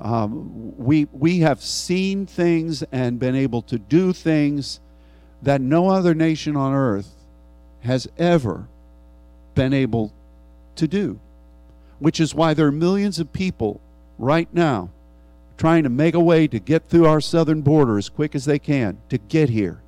[0.00, 4.80] um, we, we have seen things and been able to do things
[5.42, 7.14] that no other nation on earth
[7.80, 8.68] has ever
[9.54, 10.12] been able
[10.78, 11.20] to do,
[11.98, 13.80] which is why there are millions of people
[14.18, 14.90] right now
[15.56, 18.58] trying to make a way to get through our southern border as quick as they
[18.58, 19.80] can to get here.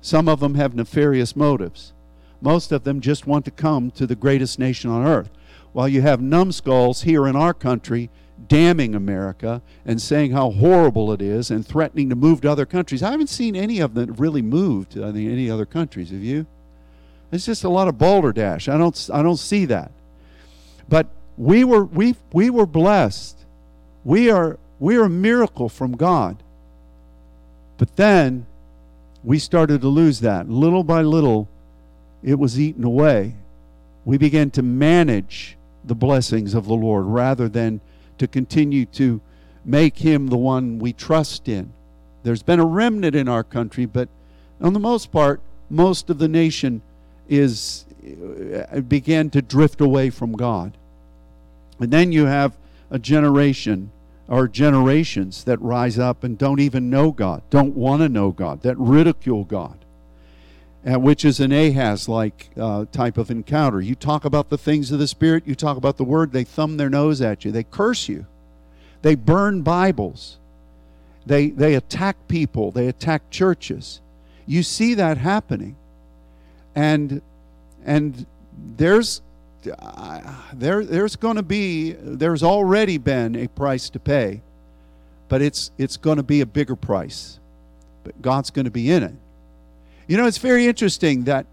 [0.00, 1.92] Some of them have nefarious motives.
[2.40, 5.30] Most of them just want to come to the greatest nation on earth.
[5.72, 8.08] While you have numbskulls here in our country
[8.48, 13.02] damning America and saying how horrible it is and threatening to move to other countries.
[13.02, 16.10] I haven't seen any of them really move to uh, any other countries.
[16.10, 16.46] Have you?
[17.32, 18.68] It's just a lot of balderdash.
[18.68, 19.90] I don't I don't see that.
[20.88, 23.44] But we were we we were blessed.
[24.04, 26.42] We are we are a miracle from God.
[27.78, 28.46] But then
[29.24, 30.48] we started to lose that.
[30.48, 31.48] Little by little,
[32.22, 33.34] it was eaten away.
[34.04, 37.80] We began to manage the blessings of the Lord rather than
[38.18, 39.20] to continue to
[39.64, 41.72] make him the one we trust in.
[42.22, 44.08] There's been a remnant in our country, but
[44.60, 46.82] on the most part, most of the nation
[47.28, 47.84] is
[48.88, 50.76] began to drift away from God.
[51.78, 52.56] And then you have
[52.90, 53.90] a generation
[54.28, 58.62] or generations that rise up and don't even know God, don't want to know God,
[58.62, 59.78] that ridicule God
[60.86, 63.80] uh, which is an Ahaz like uh, type of encounter.
[63.80, 66.76] You talk about the things of the Spirit, you talk about the Word, they thumb
[66.76, 68.26] their nose at you, they curse you,
[69.02, 70.38] they burn Bibles,
[71.24, 74.00] they, they attack people, they attack churches.
[74.46, 75.74] You see that happening.
[76.74, 77.20] And,
[77.86, 78.26] and
[78.76, 79.22] there's,
[79.78, 80.20] uh,
[80.52, 84.42] there, there's going to be, there's already been a price to pay,
[85.28, 87.38] but it's, it's going to be a bigger price.
[88.04, 89.14] But God's going to be in it.
[90.08, 91.46] You know, it's very interesting that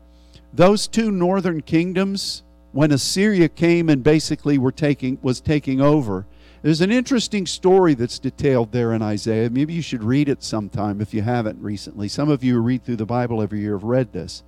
[0.54, 6.26] those two northern kingdoms, when Assyria came and basically were taking, was taking over,
[6.64, 9.50] there's an interesting story that's detailed there in Isaiah.
[9.50, 12.08] Maybe you should read it sometime if you haven't recently.
[12.08, 14.44] Some of you who read through the Bible every year have read this.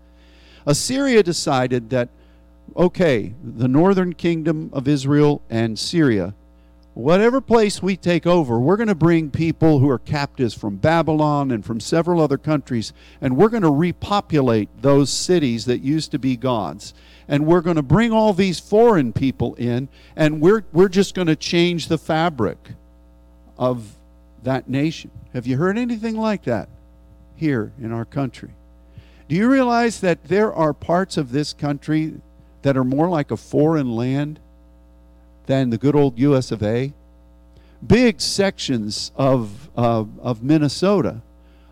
[0.65, 2.09] Assyria decided that,
[2.75, 6.33] okay, the northern kingdom of Israel and Syria
[6.95, 11.51] whatever place we take over, we're going to bring people who are captives from Babylon
[11.51, 16.19] and from several other countries, and we're going to repopulate those cities that used to
[16.19, 16.93] be God's.
[17.27, 21.27] And we're going to bring all these foreign people in, and we're, we're just going
[21.27, 22.57] to change the fabric
[23.57, 23.97] of
[24.43, 25.11] that nation.
[25.33, 26.69] Have you heard anything like that
[27.35, 28.51] here in our country?
[29.27, 32.15] Do you realize that there are parts of this country
[32.61, 34.39] that are more like a foreign land
[35.45, 36.93] than the good old US of A.
[37.85, 41.21] Big sections of, of, of Minnesota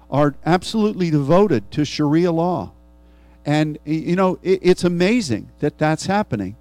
[0.10, 2.72] are absolutely devoted to Sharia law.
[3.46, 6.56] And, you know, it, it's amazing that that's happening.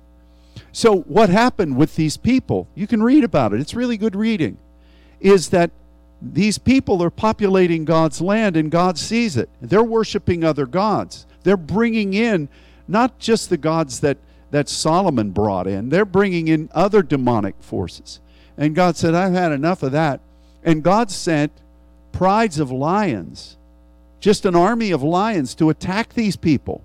[0.72, 4.56] So, what happened with these people, you can read about it, it's really good reading,
[5.20, 5.70] is that
[6.22, 9.48] these people are populating God's land and God sees it.
[9.60, 11.26] They're worshiping other gods.
[11.42, 12.48] They're bringing in
[12.86, 14.18] not just the gods that
[14.52, 15.88] that Solomon brought in.
[15.88, 18.20] They're bringing in other demonic forces.
[18.58, 20.20] And God said, I've had enough of that.
[20.62, 21.52] And God sent
[22.12, 23.56] prides of lions
[24.22, 26.82] just an army of lions to attack these people.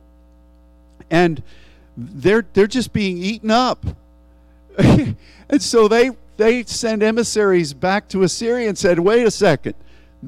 [1.09, 1.41] And
[1.95, 3.85] they're they're just being eaten up.
[4.77, 5.15] and
[5.59, 9.75] so they they send emissaries back to Assyria and said, "Wait a second.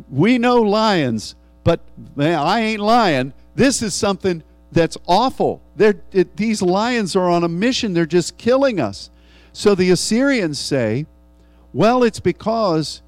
[0.10, 1.82] We know lions, but
[2.16, 3.34] man, I ain't lying.
[3.56, 5.62] This is something that's awful.
[5.78, 7.94] It, these lions are on a mission.
[7.94, 9.10] They're just killing us."
[9.54, 11.06] So the Assyrians say,
[11.74, 13.02] "Well, it's because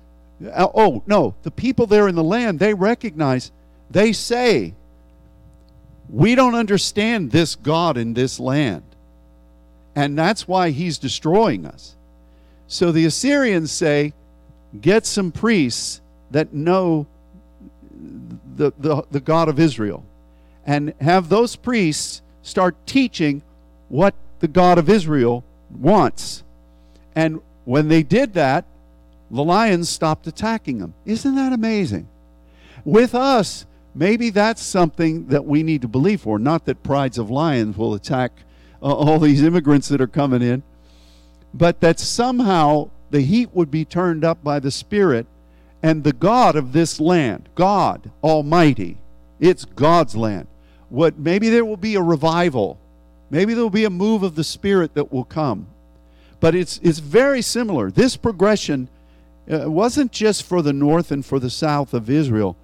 [0.49, 3.51] uh, oh, no, the people there in the land, they recognize,
[3.89, 4.73] they say,
[6.09, 8.83] we don't understand this God in this land.
[9.95, 11.95] And that's why he's destroying us.
[12.71, 14.13] So the Assyrians say,
[14.79, 15.99] get some priests
[16.31, 17.05] that know
[18.55, 20.05] the, the, the God of Israel
[20.65, 23.41] and have those priests start teaching
[23.89, 26.45] what the God of Israel wants.
[27.13, 28.63] And when they did that,
[29.29, 30.93] the lions stopped attacking them.
[31.05, 32.07] Isn't that amazing?
[32.85, 36.39] With us, maybe that's something that we need to believe for.
[36.39, 38.31] Not that prides of lions will attack
[38.81, 40.63] uh, all these immigrants that are coming in,
[41.53, 45.27] but that somehow the heat would be turned up by the Spirit
[45.83, 48.97] and the God of this land, God Almighty,
[49.39, 50.47] it's God's land.
[50.89, 52.79] What maybe there will be a revival.
[53.29, 55.67] Maybe there will be a move of the Spirit that will come.
[56.39, 57.89] But it's it's very similar.
[57.89, 58.89] This progression
[59.51, 62.55] uh, wasn't just for the north and for the south of Israel,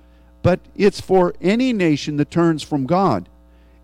[0.43, 3.29] but it's for any nation that turns from God.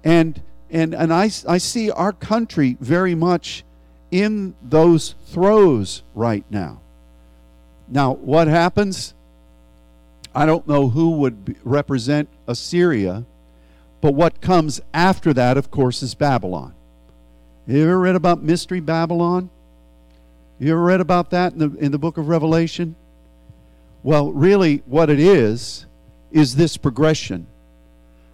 [0.03, 3.63] And and and I, I see our country very much
[4.13, 6.79] in those throes right now.
[7.87, 9.15] Now, what happens?
[10.35, 13.25] I don't know who would represent Assyria,
[14.01, 16.75] but what comes after that, of course, is Babylon.
[17.65, 19.49] You ever read about Mystery Babylon?
[20.59, 22.95] You ever read about that in the, in the book of Revelation?
[24.03, 25.87] Well, really, what it is,
[26.31, 27.47] is this progression.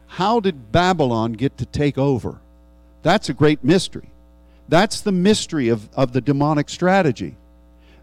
[0.08, 2.42] How did Babylon get to take over?
[3.02, 4.10] That's a great mystery.
[4.70, 7.36] That's the mystery of, of the demonic strategy.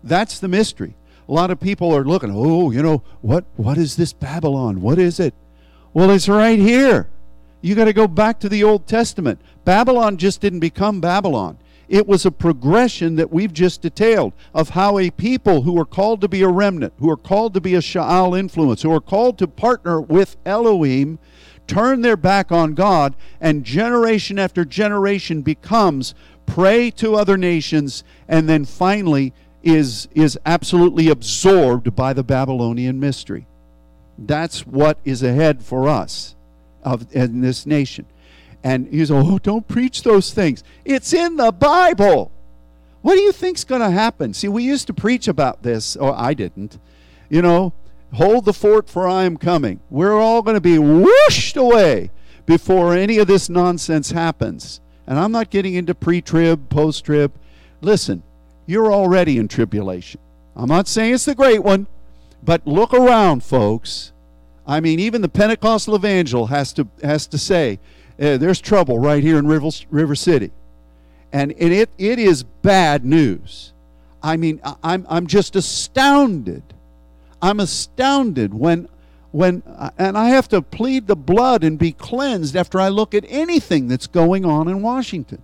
[0.02, 0.94] That's the mystery.
[1.28, 4.80] A lot of people are looking, oh, you know, what, what is this Babylon?
[4.80, 5.34] What is it?
[5.94, 7.08] Well, it's right here.
[7.62, 9.40] You got to go back to the Old Testament.
[9.64, 11.58] Babylon just didn't become Babylon.
[11.88, 16.20] It was a progression that we've just detailed of how a people who are called
[16.20, 19.38] to be a remnant, who are called to be a Sha'al influence, who are called
[19.38, 21.20] to partner with Elohim,
[21.66, 26.14] turn their back on God, and generation after generation becomes
[26.46, 29.32] prey to other nations, and then finally
[29.62, 33.46] is, is absolutely absorbed by the Babylonian mystery.
[34.18, 36.34] That's what is ahead for us
[36.82, 38.06] of, in this nation.
[38.64, 40.64] And say, oh, don't preach those things.
[40.84, 42.32] It's in the Bible.
[43.02, 44.34] What do you think's going to happen?
[44.34, 46.78] See, we used to preach about this, or I didn't.
[47.28, 47.72] You know,
[48.14, 49.80] hold the fort for I am coming.
[49.90, 52.10] We're all going to be whooshed away
[52.46, 54.80] before any of this nonsense happens.
[55.06, 57.32] And I'm not getting into pre trib, post trib.
[57.80, 58.22] Listen,
[58.66, 60.20] you're already in tribulation.
[60.56, 61.86] I'm not saying it's the great one,
[62.42, 64.12] but look around, folks.
[64.66, 67.78] I mean, even the Pentecostal evangel has to has to say
[68.20, 70.50] uh, there's trouble right here in River, River City.
[71.32, 73.72] And, and it, it is bad news.
[74.22, 76.62] I mean, I'm, I'm just astounded.
[77.42, 78.88] I'm astounded when,
[79.36, 83.14] when, uh, and I have to plead the blood and be cleansed after I look
[83.14, 85.42] at anything that's going on in Washington.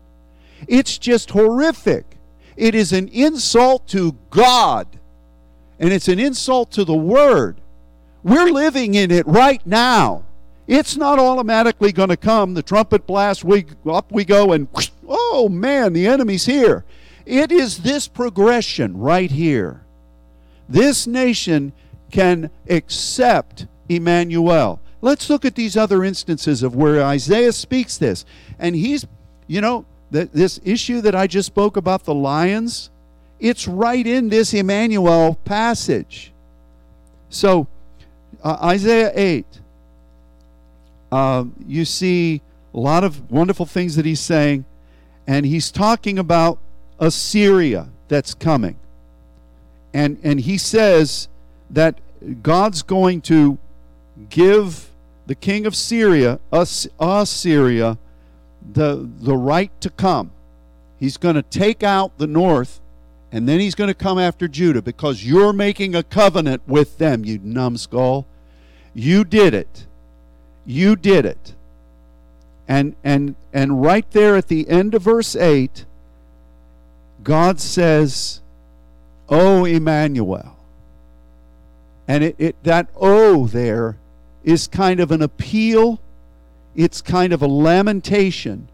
[0.66, 2.16] It's just horrific.
[2.56, 4.86] It is an insult to God,
[5.78, 7.60] and it's an insult to the Word.
[8.22, 10.24] We're living in it right now.
[10.66, 12.54] It's not automatically going to come.
[12.54, 14.68] The trumpet blast, we up we go, and
[15.06, 16.86] oh man, the enemy's here.
[17.26, 19.84] It is this progression right here.
[20.66, 21.74] This nation
[22.10, 24.80] can accept Emmanuel.
[25.00, 28.24] Let's look at these other instances of where Isaiah speaks this.
[28.58, 29.06] And he's,
[29.46, 32.90] you know, this issue that I just spoke about the lions,
[33.40, 36.32] it's right in this Emmanuel passage.
[37.30, 37.66] So,
[38.42, 39.46] uh, Isaiah 8
[41.12, 42.40] uh, you see
[42.72, 44.64] a lot of wonderful things that he's saying,
[45.26, 46.58] and he's talking about
[46.98, 48.76] Assyria that's coming.
[49.92, 51.28] And, and he says
[51.68, 52.00] that
[52.42, 53.58] God's going to
[54.28, 54.90] give
[55.26, 57.98] the king of Syria, Assyria,
[58.72, 60.30] the, the right to come.
[60.98, 62.80] He's going to take out the north,
[63.30, 67.24] and then he's going to come after Judah because you're making a covenant with them,
[67.24, 68.26] you numbskull.
[68.94, 69.86] You did it.
[70.66, 71.54] You did it.
[72.68, 75.84] And and and right there at the end of verse 8,
[77.24, 78.40] God says,
[79.28, 80.56] "Oh Emmanuel."
[82.06, 83.96] And it, it that oh there
[84.44, 86.00] is kind of an appeal,
[86.74, 88.68] it's kind of a lamentation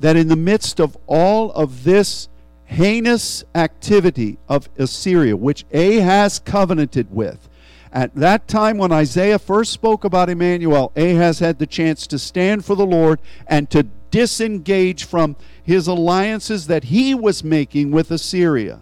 [0.00, 2.28] that in the midst of all of this
[2.66, 7.48] heinous activity of Assyria, which Ahaz covenanted with,
[7.92, 12.64] at that time when Isaiah first spoke about Emmanuel, Ahaz had the chance to stand
[12.64, 18.80] for the Lord and to disengage from his alliances that he was making with Assyria.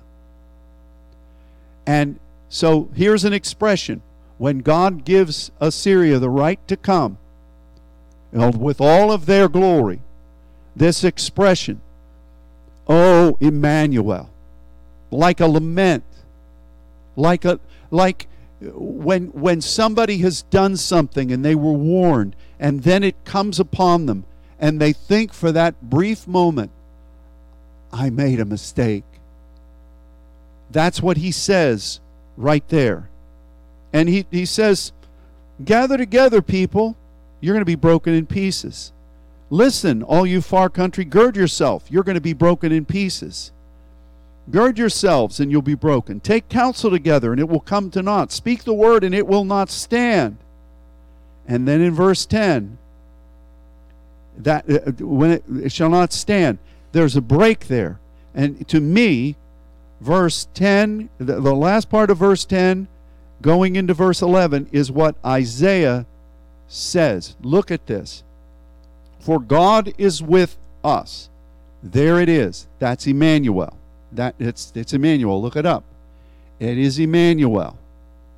[1.87, 2.19] And
[2.49, 4.03] so here's an expression
[4.39, 7.19] when God gives Assyria the right to come
[8.33, 10.01] with all of their glory,
[10.75, 11.81] this expression,
[12.87, 14.31] oh Emmanuel,
[15.11, 16.05] like a lament,
[17.17, 17.59] like a
[17.91, 18.29] like
[18.61, 24.07] when when somebody has done something and they were warned and then it comes upon
[24.07, 24.25] them
[24.59, 26.71] and they think for that brief moment
[27.93, 29.05] I made a mistake.
[30.71, 32.01] That's what he says
[32.37, 33.09] right there.
[33.97, 34.93] And he, he says,
[35.65, 36.99] Gather together, people.
[37.41, 38.93] You're going to be broken in pieces.
[39.49, 41.85] Listen, all you far country, gird yourself.
[41.89, 43.53] You're going to be broken in pieces.
[44.51, 46.21] Gird yourselves, and you'll be broken.
[46.21, 48.33] Take counsel together, and it will come to naught.
[48.33, 50.37] Speak the word, and it will not stand.
[51.49, 52.77] And then in verse 10,
[54.37, 56.59] that uh, when it, it shall not stand,
[56.93, 57.99] there's a break there.
[58.35, 59.37] And to me,
[60.03, 62.89] verse 10, the, the last part of verse 10,
[63.43, 66.07] going into verse 11, is what Isaiah
[66.69, 67.37] says.
[67.43, 68.23] Look at this.
[69.21, 71.29] For God is with us.
[71.83, 72.67] There it is.
[72.79, 73.77] That's Emmanuel.
[74.13, 75.43] That it's it's Emmanuel.
[75.43, 75.85] Look it up.
[76.59, 77.79] It is Emmanuel.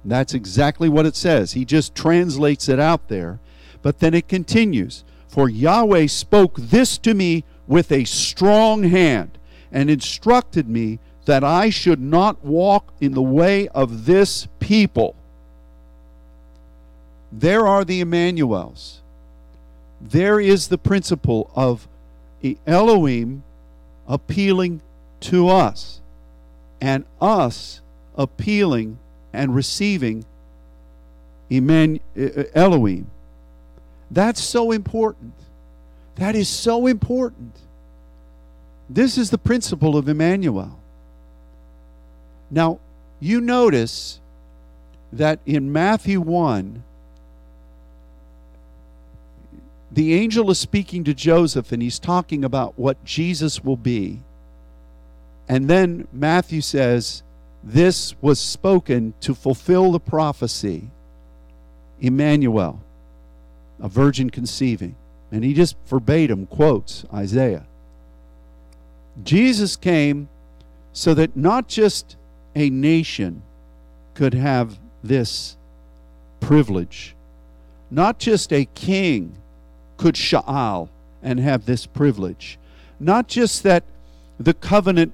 [0.05, 1.53] That's exactly what it says.
[1.53, 3.39] He just translates it out there.
[3.83, 5.05] But then it continues.
[5.29, 9.39] For Yahweh spoke this to me with a strong hand
[9.71, 10.99] and instructed me
[11.29, 15.15] that I should not walk in the way of this people.
[17.31, 19.03] There are the Emmanuels.
[20.01, 21.87] There is the principle of
[22.67, 23.43] Elohim
[24.07, 24.81] appealing
[25.21, 26.01] to us
[26.81, 27.83] and us
[28.17, 28.99] appealing
[29.31, 30.25] and receiving
[31.53, 33.11] uh, uh, Elohim.
[34.11, 35.35] That's so important.
[36.15, 37.55] That is so important.
[38.89, 40.79] This is the principle of Emmanuel.
[42.51, 42.79] Now,
[43.21, 44.21] you notice
[45.13, 46.83] that in Matthew 1,
[49.91, 54.21] the angel is speaking to Joseph and he's talking about what Jesus will be.
[55.49, 57.23] And then Matthew says,
[57.65, 60.91] This was spoken to fulfill the prophecy,
[62.01, 62.81] Emmanuel,
[63.81, 64.95] a virgin conceiving.
[65.33, 67.67] And he just verbatim quotes Isaiah.
[69.23, 70.29] Jesus came
[70.93, 72.17] so that not just
[72.55, 73.43] a nation
[74.15, 75.57] could have this
[76.41, 77.15] privilege,
[77.91, 79.37] not just a king
[79.97, 80.89] could sha'al
[81.23, 82.59] and have this privilege,
[83.01, 83.85] not just that
[84.39, 85.13] the covenant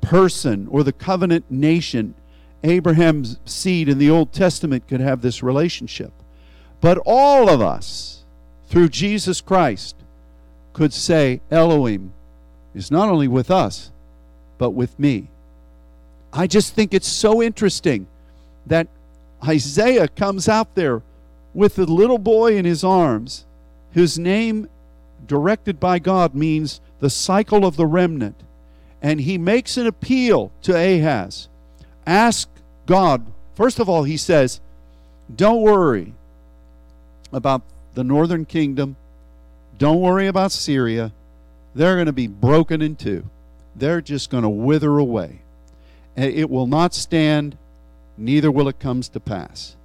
[0.00, 2.14] person or the covenant nation,
[2.64, 6.12] Abraham's seed in the Old Testament, could have this relationship,
[6.80, 8.24] but all of us,
[8.68, 9.96] through Jesus Christ,
[10.72, 12.12] could say, Elohim,
[12.74, 13.90] is not only with us,
[14.58, 15.28] but with me.
[16.32, 18.06] I just think it's so interesting
[18.66, 18.88] that
[19.46, 21.02] Isaiah comes out there
[21.52, 23.44] with a little boy in his arms
[23.92, 24.68] whose name,
[25.26, 28.36] directed by God, means the cycle of the remnant.
[29.02, 31.48] And he makes an appeal to Ahaz.
[32.06, 32.48] Ask
[32.86, 33.26] God.
[33.54, 34.60] First of all, he says,
[35.34, 36.14] Don't worry
[37.32, 37.62] about
[37.94, 38.96] the northern kingdom.
[39.76, 41.12] Don't worry about Syria
[41.74, 43.24] they're going to be broken in two.
[43.74, 45.41] They're just going to wither away.
[46.16, 47.56] Eh, it will not stand,
[48.16, 49.76] neither will it come to pass.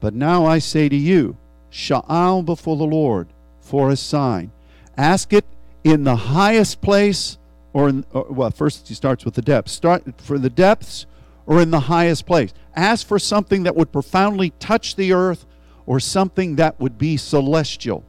[0.00, 1.36] But now I say to you,
[1.70, 3.28] Sha'al before the Lord
[3.60, 4.50] for a sign.
[4.96, 5.46] Ask it
[5.84, 7.38] in the highest place,
[7.72, 9.72] or, in, or well, first he starts with the depths.
[9.72, 11.06] Start for the depths
[11.46, 12.52] or in the highest place.
[12.76, 15.46] Ask for something that would profoundly touch the earth
[15.86, 18.04] or something that would be celestial.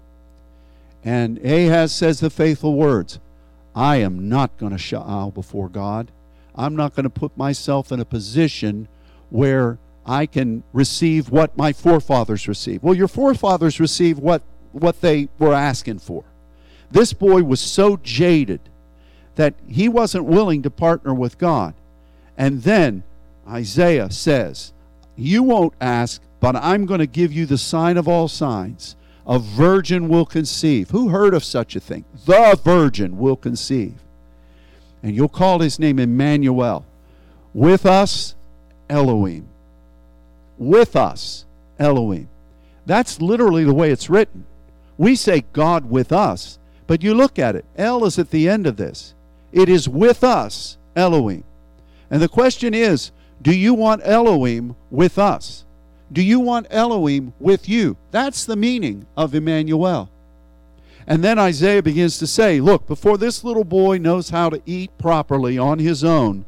[1.04, 3.20] And Ahaz says the faithful words
[3.76, 6.12] I am not going to sha'al before God.
[6.56, 8.88] I'm not going to put myself in a position
[9.30, 12.84] where I can receive what my forefathers received.
[12.84, 16.24] Well, your forefathers received what, what they were asking for.
[16.92, 18.62] This boy was so jaded
[19.36, 21.74] that he wasn't willing to partner with God.
[22.38, 23.04] And then
[23.48, 24.74] Isaiah says,
[25.16, 28.96] You won't ask, but I'm going to give you the sign of all signs
[29.26, 30.90] a virgin will conceive.
[30.90, 32.04] Who heard of such a thing?
[32.26, 33.96] The virgin will conceive.
[35.04, 36.86] And you'll call his name Emmanuel.
[37.54, 38.34] With us,
[38.90, 39.48] Elohim.
[40.58, 41.46] With us,
[41.78, 42.30] Elohim.
[42.86, 44.46] That's literally the way it's written.
[44.98, 47.66] We say God with us, but you look at it.
[47.78, 49.14] El is at the end of this.
[49.52, 51.44] It is with us, Elohim.
[52.10, 55.66] And the question is do you want Elohim with us?
[56.12, 57.98] Do you want Elohim with you?
[58.12, 60.10] That's the meaning of Emmanuel.
[61.06, 64.98] And then Isaiah begins to say, Look, before this little boy knows how to eat
[64.98, 66.46] properly on his own,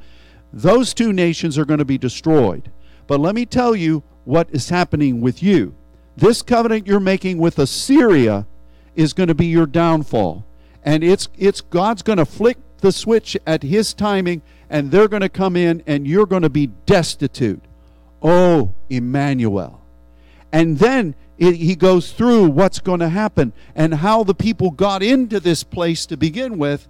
[0.54, 2.72] those two nations are going to be destroyed.
[3.08, 5.76] But let me tell you what is happening with you.
[6.16, 8.48] This covenant you're making with Assyria
[8.96, 10.46] is going to be your downfall.
[10.84, 15.22] And it's it's God's going to flick the switch at his timing and they're going
[15.22, 17.64] to come in and you're going to be destitute.
[18.22, 19.82] Oh, Emmanuel.
[20.56, 25.04] And then it, he goes through what's going to happen and how the people got
[25.04, 26.88] into this place to begin with.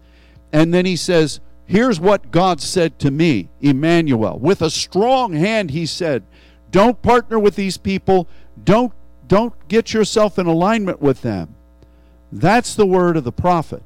[0.53, 4.37] And then he says, Here's what God said to me, Emmanuel.
[4.37, 6.21] With a strong hand, he said,
[6.69, 8.27] Don't partner with these people.
[8.63, 8.93] Don't,
[9.27, 11.55] don't get yourself in alignment with them.
[12.31, 13.81] That's the word of the prophet.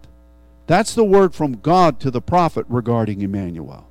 [0.68, 3.88] That's the word from God to the prophet regarding Emmanuel.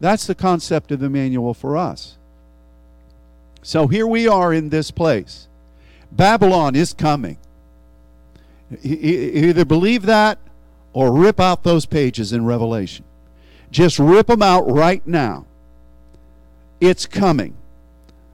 [0.00, 2.16] That's the concept of Emmanuel for us.
[3.62, 5.48] So here we are in this place.
[6.10, 7.38] Babylon is coming.
[8.82, 10.38] Either believe that
[10.92, 13.04] or rip out those pages in Revelation.
[13.70, 15.46] Just rip them out right now.
[16.80, 17.54] It's coming.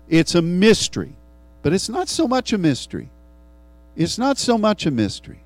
[0.08, 1.14] It's a mystery,
[1.62, 3.10] but it's not so much a mystery.
[3.94, 5.40] It's not so much a mystery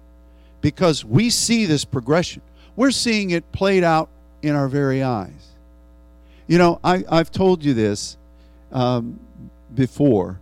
[0.61, 2.43] because we see this progression.
[2.77, 4.09] We're seeing it played out
[4.41, 5.49] in our very eyes.
[6.47, 8.17] You know, I, I've told you this
[8.71, 9.19] um,
[9.75, 10.41] before,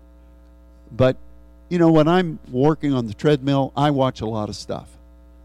[0.92, 1.16] but
[1.68, 4.88] you know, when I'm working on the treadmill, I watch a lot of stuff.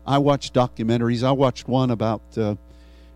[0.08, 1.24] I watch documentaries.
[1.24, 2.56] I watched one about uh,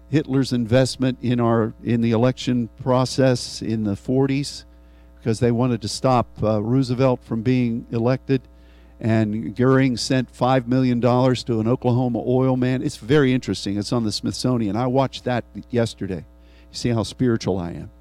[0.09, 4.63] Hitler's investment in our in the election process in the 40s
[5.17, 8.41] because they wanted to stop uh, Roosevelt from being elected.
[9.01, 12.81] And Goering sent $5 million to an Oklahoma oil man.
[12.81, 13.77] It's very interesting.
[13.77, 14.75] It's on the Smithsonian.
[14.75, 16.25] I watched that yesterday.
[16.71, 17.91] You see how spiritual I am.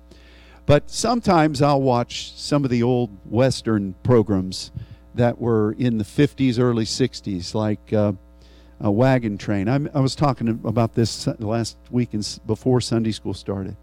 [0.68, 4.70] But sometimes I'll watch some of the old Western programs
[5.14, 8.12] that were in the 50s, early 60s, like uh,
[8.78, 9.66] a wagon train.
[9.66, 13.78] I'm, i was talking about this last week in, before Sunday school started.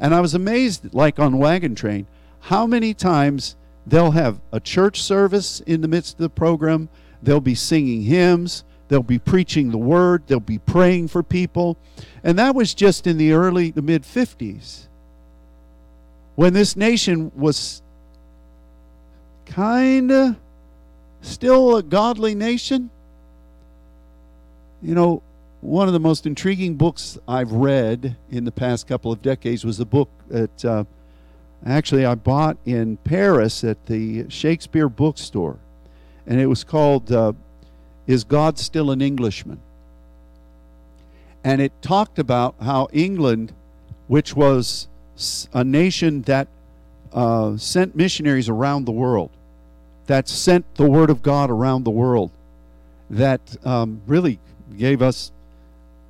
[0.00, 2.08] And I was amazed, like on Wagon Train,
[2.40, 3.54] how many times
[3.86, 6.88] they'll have a church service in the midst of the program,
[7.22, 11.78] they'll be singing hymns, they'll be preaching the word, they'll be praying for people.
[12.24, 14.88] And that was just in the early, the mid 50s,
[16.36, 17.82] when this nation was
[19.46, 20.36] kind of
[21.22, 22.90] still a godly nation.
[24.82, 25.22] You know,
[25.60, 29.80] one of the most intriguing books I've read in the past couple of decades was
[29.80, 30.84] a book that uh,
[31.64, 35.58] actually I bought in Paris at the Shakespeare bookstore.
[36.26, 37.32] And it was called uh,
[38.06, 39.60] Is God Still an Englishman?
[41.42, 43.52] And it talked about how England,
[44.08, 44.88] which was
[45.52, 46.48] a nation that
[47.12, 49.30] uh, sent missionaries around the world,
[50.06, 52.30] that sent the Word of God around the world,
[53.08, 54.38] that um, really
[54.76, 55.32] gave us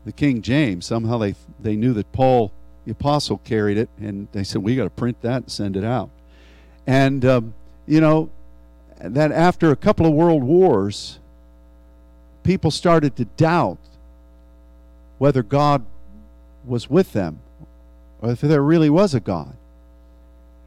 [0.04, 0.86] the King James.
[0.86, 2.52] Somehow they they knew that Paul
[2.84, 5.84] the apostle carried it, and they said we got to print that and send it
[5.84, 6.10] out.
[6.86, 7.54] And um,
[7.86, 8.30] you know
[9.00, 11.18] that after a couple of world wars,
[12.42, 13.78] people started to doubt
[15.18, 15.84] whether God
[16.64, 17.40] was with them
[18.20, 19.56] or if there really was a God.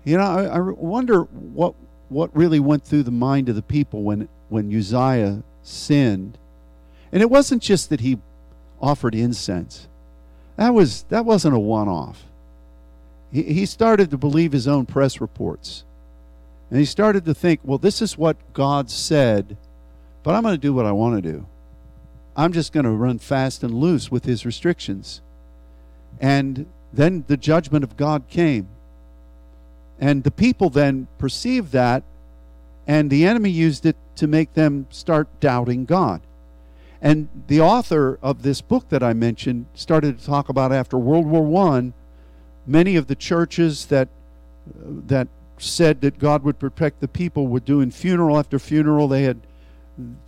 [0.04, 1.76] You know, I, I wonder what
[2.10, 6.38] what really went through the mind of the people when when Uzziah sinned
[7.12, 8.20] and it wasn't just that he
[8.82, 9.88] offered incense.
[10.58, 12.24] That was that wasn't a one-off.
[13.32, 15.84] He, he started to believe his own press reports.
[16.70, 19.58] And he started to think, well, this is what God said,
[20.22, 21.48] but I'm going to do what I want to do.
[22.36, 25.22] I'm just going to run fast and loose with his restrictions.
[26.20, 28.68] And then the judgment of God came.
[30.00, 32.04] And the people then perceived that,
[32.88, 36.22] and the enemy used it to make them start doubting God.
[37.02, 41.26] And the author of this book that I mentioned started to talk about after World
[41.26, 41.94] War I,
[42.66, 44.10] many of the churches that
[44.76, 45.28] that
[45.58, 49.08] said that God would protect the people were doing funeral after funeral.
[49.08, 49.40] They had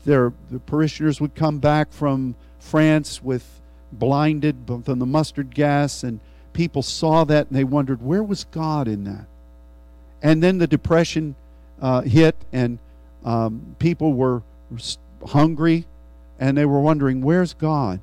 [0.06, 6.20] their the parishioners would come back from France with blinded from the mustard gas, and
[6.54, 9.26] people saw that and they wondered where was God in that.
[10.22, 11.36] And then the depression
[11.82, 12.78] uh, hit, and
[13.26, 14.44] um, people were
[15.28, 15.86] hungry
[16.40, 18.00] and they were wondering, where's God?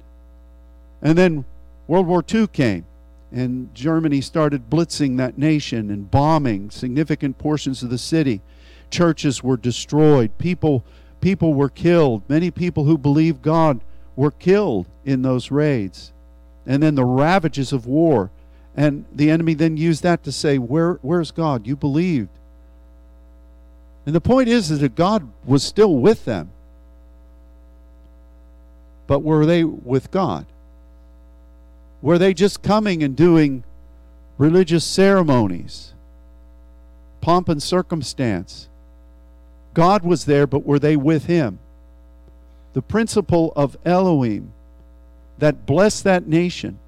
[1.03, 1.45] And then
[1.89, 2.85] World War II came,
[3.33, 8.41] and Germany started blitzing that nation and bombing significant portions of the city,
[8.91, 10.39] churches were destroyed.
[10.39, 10.85] People
[11.21, 12.23] people were killed.
[12.29, 13.81] Many people who believed God
[14.15, 16.13] were killed in those raids.
[16.65, 18.31] And then the ravages of war.
[18.79, 21.67] And the enemy then used that to say, Where where's God?
[21.67, 22.29] You believed.
[24.07, 26.53] And the point is, is that God was still with them.
[29.09, 30.47] But were they with God?
[32.01, 33.65] Were they just coming and doing
[34.39, 35.93] religious ceremonies,
[37.21, 38.69] pomp and circumstance?
[39.75, 41.59] God was there, but were they with Him?
[42.75, 44.53] The principle of Elohim
[45.39, 46.79] that blessed that nation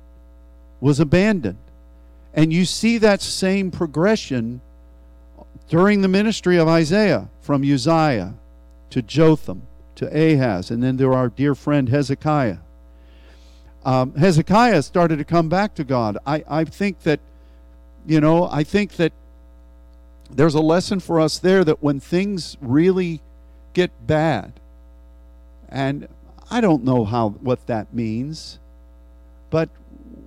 [0.81, 1.59] was abandoned.
[2.35, 4.61] And you see that same progression
[5.69, 8.35] during the ministry of Isaiah from Uzziah
[8.91, 9.63] to Jotham
[9.97, 12.59] to Ahaz, and then there our dear friend Hezekiah.
[13.85, 16.19] Um, Hezekiah started to come back to God.
[16.27, 17.21] I, I think that,
[18.07, 19.13] you know, I think that
[20.31, 23.21] there's a lesson for us there that when things really
[23.73, 24.53] get bad,
[25.69, 26.09] and
[26.51, 28.59] I don't know how what that means,
[29.51, 29.69] but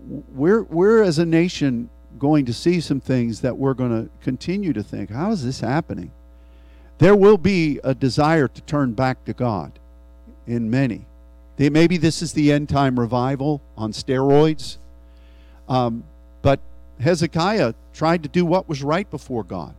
[0.08, 1.90] we're we're as a nation
[2.24, 5.60] going to see some things that we're going to continue to think, how is this
[5.60, 6.10] happening?
[7.00, 9.74] There will be a desire to turn back to God
[10.48, 11.06] in many.
[11.58, 14.78] They, maybe this is the end time revival on steroids.
[15.68, 16.06] Um,
[16.42, 16.62] but
[17.02, 19.76] Hezekiah tried to do what was right before God.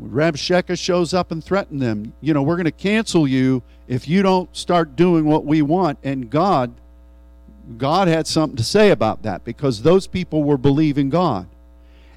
[0.00, 2.12] Rabshakeh shows up and threatened them.
[2.20, 5.98] You know, we're going to cancel you if you don't start doing what we want.
[6.04, 6.72] And God,
[7.76, 11.48] God had something to say about that because those people were believing God.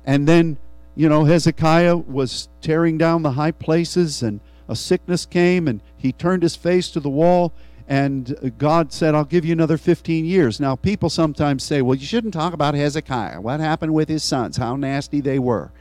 [0.10, 0.58] And then,
[0.96, 6.12] you know, Hezekiah was tearing down the high places and a sickness came and he
[6.12, 7.54] turned his face to the wall
[7.88, 10.60] and uh, God said, I'll give you another 15 years.
[10.60, 13.40] Now, people sometimes say, well, you shouldn't talk about Hezekiah.
[13.40, 14.58] What happened with his sons?
[14.58, 15.72] How nasty they were.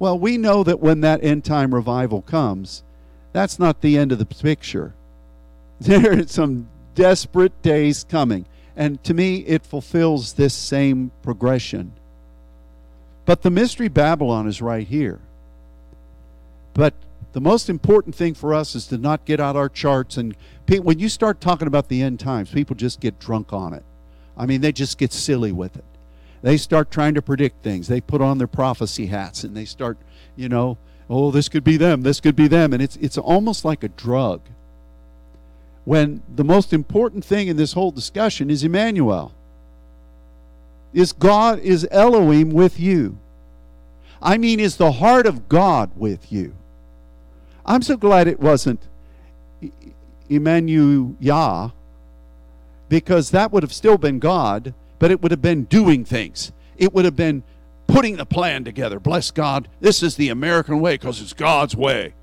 [0.00, 2.82] Well, we know that when that end time revival comes,
[3.32, 4.94] that's not the end of the picture.
[5.78, 8.46] There are some desperate days coming.
[8.74, 11.92] And to me, it fulfills this same progression.
[13.30, 15.20] But the mystery Babylon is right here.
[16.74, 16.94] But
[17.32, 20.34] the most important thing for us is to not get out our charts and
[20.66, 23.84] when you start talking about the end times, people just get drunk on it.
[24.36, 25.84] I mean, they just get silly with it
[26.42, 27.88] they start trying to predict things.
[27.88, 29.98] They put on their prophecy hats and they start,
[30.36, 30.78] you know,
[31.08, 32.72] oh, this could be them, this could be them.
[32.72, 34.40] And it's, it's almost like a drug.
[35.84, 39.32] When the most important thing in this whole discussion is Emmanuel.
[40.92, 43.18] Is God, is Elohim with you?
[44.22, 46.54] I mean, is the heart of God with you?
[47.64, 48.80] I'm so glad it wasn't
[50.28, 51.70] Emmanuel Yah,
[52.88, 56.52] because that would have still been God but it would have been doing things.
[56.76, 57.42] It would have been
[57.88, 59.00] putting the plan together.
[59.00, 59.66] Bless God.
[59.80, 62.14] This is the American way because it's God's way.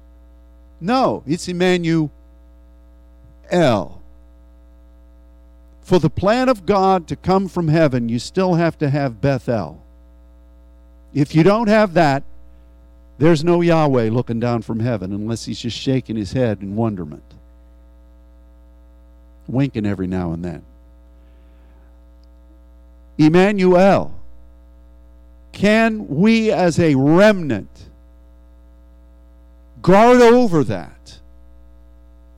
[0.79, 2.11] No, it's Emmanuel.
[5.87, 9.81] For the plan of God to come from heaven, you still have to have Bethel.
[11.13, 12.23] If you don't have that,
[13.19, 17.23] there's no Yahweh looking down from heaven unless he's just shaking his head in wonderment,
[19.47, 20.65] winking every now and then.
[23.17, 24.13] Emmanuel.
[25.53, 27.85] Can we as a remnant
[29.81, 31.19] guard over that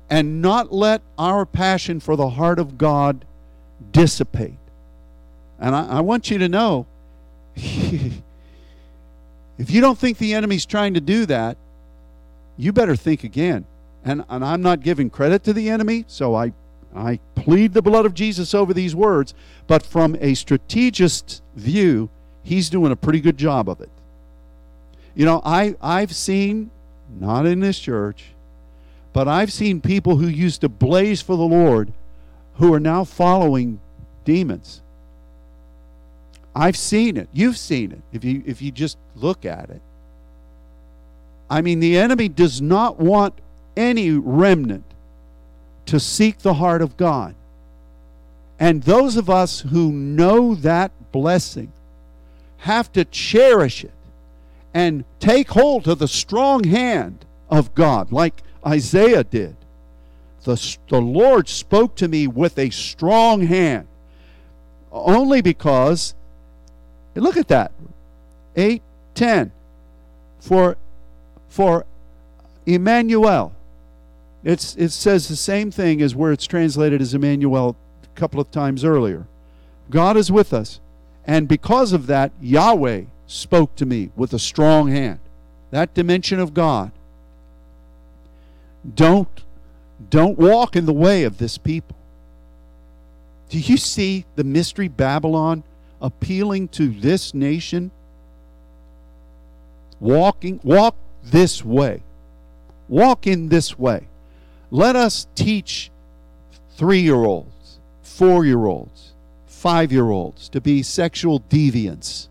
[0.08, 3.26] and not let our passion for the heart of God
[3.92, 4.58] dissipate?
[5.60, 6.86] And I, I want you to know
[7.56, 8.22] if
[9.68, 11.58] you don't think the enemy's trying to do that,
[12.58, 13.66] you better think again.
[14.04, 16.54] And, and I'm not giving credit to the enemy, so I
[16.96, 19.34] I plead the blood of Jesus over these words,
[19.68, 22.10] but from a strategist view,
[22.44, 23.90] he's doing a pretty good job of it.
[25.16, 26.72] You know, I, I've seen,
[27.20, 28.26] not in this church,
[29.14, 31.92] but I've seen people who used to blaze for the Lord
[32.60, 33.80] who are now following
[34.26, 34.82] demons.
[36.56, 37.30] I've seen it.
[37.34, 39.82] You've seen it if you if you just look at it.
[41.50, 43.34] I mean, the enemy does not want
[43.76, 44.84] any remnant
[45.88, 47.34] to seek the heart of God.
[48.60, 51.72] And those of us who know that blessing
[52.58, 53.94] have to cherish it
[54.74, 59.56] and take hold of the strong hand of God, like Isaiah did.
[60.44, 63.88] The, the Lord spoke to me with a strong hand,
[64.92, 66.16] only because,
[67.16, 67.72] look at that,
[68.56, 68.82] 8
[69.16, 69.52] 10.
[70.40, 70.78] For,
[71.50, 71.86] for
[72.66, 73.54] Emmanuel,
[74.44, 78.50] it's, it says the same thing as where it's translated as Emmanuel a couple of
[78.50, 79.28] times earlier.
[79.90, 80.80] God is with us.
[81.26, 85.20] And because of that, Yahweh spoke to me with a strong hand.
[85.72, 86.92] That dimension of God.
[88.96, 89.44] Don't
[90.10, 91.96] don't walk in the way of this people.
[93.50, 95.64] Do you see the mystery Babylon
[96.02, 97.92] appealing to this nation?
[100.00, 102.04] Walking walk this way.
[102.88, 104.08] Walk in this way.
[104.72, 105.90] Let us teach
[106.78, 109.14] 3-year-olds, 4-year-olds,
[109.50, 112.30] 5-year-olds to be sexual deviants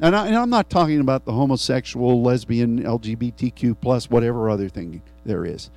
[0.00, 5.44] and, I, am not talking about the homosexual, lesbian, LGBTQ plus whatever other thing there
[5.44, 5.70] is.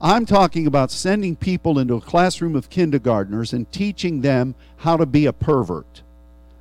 [0.00, 5.06] I'm talking about sending people into a classroom of kindergartners and teaching them how to
[5.06, 6.02] be a pervert.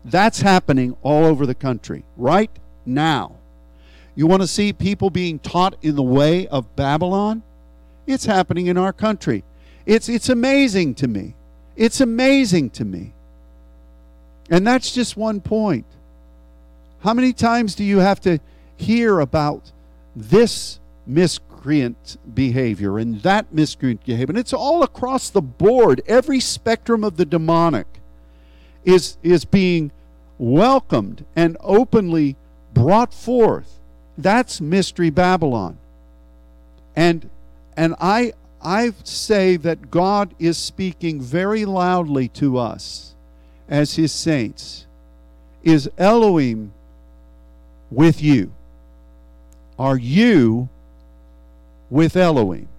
[0.04, 2.50] That's happening all over the country right
[2.86, 3.36] now.
[4.16, 7.44] You want to see people being taught in the way of Babylon?
[8.08, 9.44] It's happening in our country.
[9.86, 11.36] It's, it's amazing to me.
[11.76, 13.14] It's amazing to me.
[14.50, 15.86] And that's just one point.
[17.02, 18.40] How many times do you have to
[18.78, 19.72] hear about
[20.16, 20.80] this
[21.58, 24.32] miscreant behavior and that miscreant behavior?
[24.32, 26.02] And it's all across the board.
[26.08, 27.88] Every spectrum of the demonic
[28.86, 29.92] is, is being
[30.38, 32.36] welcomed and openly
[32.74, 33.80] brought forth.
[34.18, 35.78] That's Mystery Babylon.
[36.96, 37.30] And,
[37.76, 43.16] and I, I say that God is speaking very loudly to us
[43.68, 44.86] as his saints.
[45.64, 46.72] Is Elohim
[47.92, 48.54] with you?
[49.78, 50.70] Are you
[51.90, 52.70] with Elohim?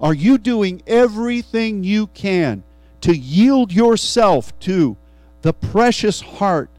[0.00, 2.62] Are you doing everything you can
[3.00, 4.96] to yield yourself to
[5.42, 6.70] the precious heart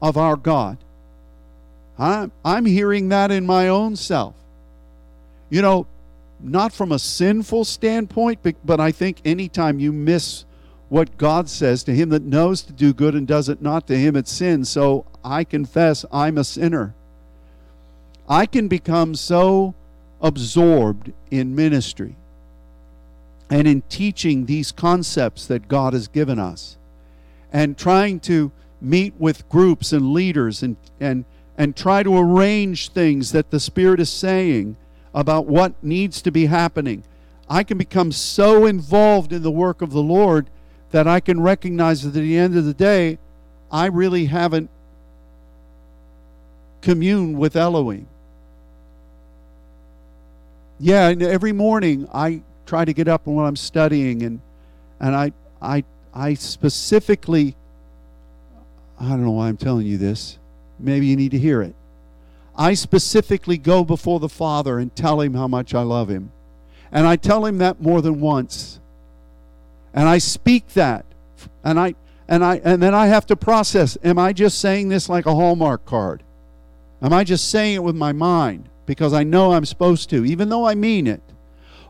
[0.00, 0.78] of our God?
[1.98, 4.34] I'm, I'm hearing that in my own self.
[5.50, 5.86] You know,
[6.42, 10.44] not from a sinful standpoint, but, but I think anytime you miss
[10.88, 13.96] what God says to him that knows to do good and does it not, to
[13.96, 14.64] him it's sin.
[14.64, 16.94] So I confess I'm a sinner.
[18.28, 19.74] I can become so
[20.20, 22.16] absorbed in ministry
[23.50, 26.76] and in teaching these concepts that God has given us
[27.52, 31.24] and trying to meet with groups and leaders and, and,
[31.58, 34.76] and try to arrange things that the Spirit is saying
[35.12, 37.02] about what needs to be happening.
[37.48, 40.48] I can become so involved in the work of the Lord
[40.92, 43.18] that I can recognize that at the end of the day,
[43.72, 44.70] I really haven't
[46.80, 48.06] communed with Elohim
[50.80, 54.40] yeah, and every morning I try to get up when I'm studying and
[54.98, 57.54] and I I I specifically
[58.98, 60.38] I don't know why I'm telling you this.
[60.78, 61.74] Maybe you need to hear it.
[62.56, 66.32] I specifically go before the Father and tell him how much I love him.
[66.90, 68.80] And I tell him that more than once.
[69.94, 71.04] And I speak that.
[71.62, 71.94] And I
[72.26, 75.34] and I and then I have to process, am I just saying this like a
[75.34, 76.22] Hallmark card?
[77.02, 78.68] Am I just saying it with my mind?
[78.90, 81.22] Because I know I'm supposed to, even though I mean it?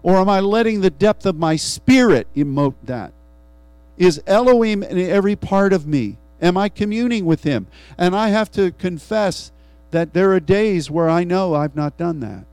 [0.03, 3.15] Or am I letting the depth of my spirit emote that?
[3.97, 6.19] Is Elohim in every part of me?
[6.43, 7.69] Am I communing with Him?
[7.97, 9.51] And I have to confess
[9.93, 12.45] that there are days where I know I've not done that.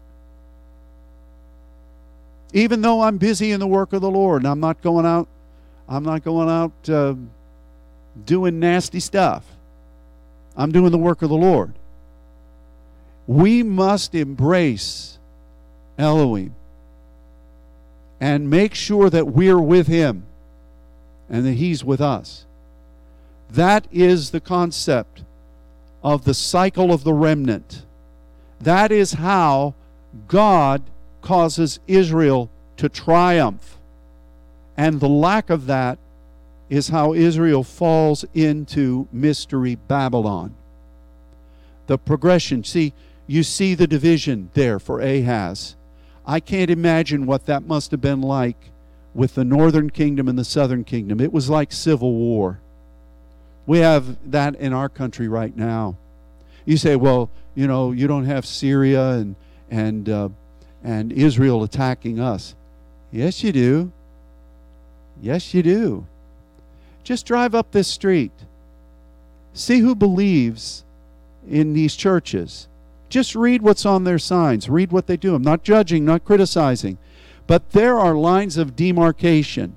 [2.54, 5.28] Even though I'm busy in the work of the Lord and I'm not going out,
[5.90, 7.16] I'm not going out uh,
[8.24, 9.44] doing nasty stuff.
[10.56, 11.74] I'm doing the work of the Lord
[13.28, 15.20] we must embrace
[15.98, 16.56] Elohim
[18.20, 20.24] and make sure that we're with Him
[21.30, 22.46] and that He's with us.
[23.52, 25.24] That is the concept
[26.04, 27.84] of the cycle of the remnant.
[28.62, 29.76] That is how
[30.28, 30.82] God
[31.22, 33.78] causes Israel to triumph.
[34.78, 35.98] And the lack of that
[36.70, 40.54] is how Israel falls into mystery Babylon.
[41.88, 42.64] The progression.
[42.64, 42.94] See,
[43.28, 45.76] you see the division there for Ahaz.
[46.26, 48.58] I can't imagine what that must have been like
[49.14, 51.20] with the northern kingdom and the southern kingdom.
[51.20, 52.60] It was like civil war.
[53.66, 55.98] We have that in our country right now.
[56.66, 59.36] You say, well, you know, you don't have Syria and
[59.70, 60.30] and uh,
[60.84, 62.56] and Israel attacking us.
[63.12, 63.92] Yes, you do.
[65.22, 66.06] Yes, you do.
[67.04, 68.32] Just drive up this street.
[69.54, 70.84] See who believes
[71.50, 72.68] in these churches.
[73.10, 75.36] Just read what's on their signs, read what they do.
[75.36, 76.98] I'm not judging, not criticizing.
[77.48, 79.76] But there are lines of demarcation.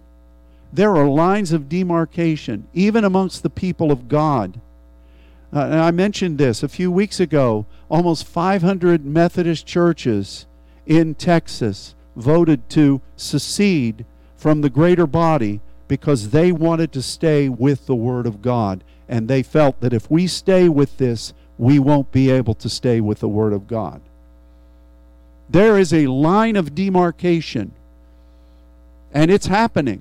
[0.73, 4.61] There are lines of demarcation, even amongst the people of God.
[5.53, 7.67] Uh, and I mentioned this a few weeks ago.
[7.89, 10.47] Almost 500 Methodist churches
[10.87, 14.05] in Texas voted to secede
[14.37, 18.85] from the greater body because they wanted to stay with the Word of God.
[19.09, 23.03] And they felt that if we stay with this, we won't be able to stay
[23.03, 24.01] with the Word of God.
[25.51, 27.73] There is a line of demarcation
[29.13, 30.01] And it's happening.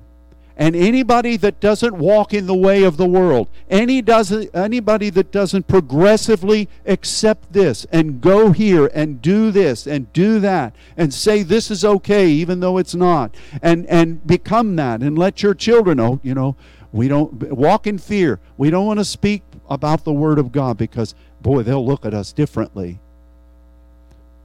[0.56, 5.32] And anybody that doesn't walk in the way of the world, any doesn't, anybody that
[5.32, 11.42] doesn't progressively accept this and go here and do this and do that and say
[11.42, 15.98] this is okay even though it's not, and, and become that and let your children
[15.98, 16.56] know, you know,
[16.92, 18.40] we don't walk in fear.
[18.56, 22.14] We don't want to speak about the Word of God because, boy, they'll look at
[22.14, 22.98] us differently.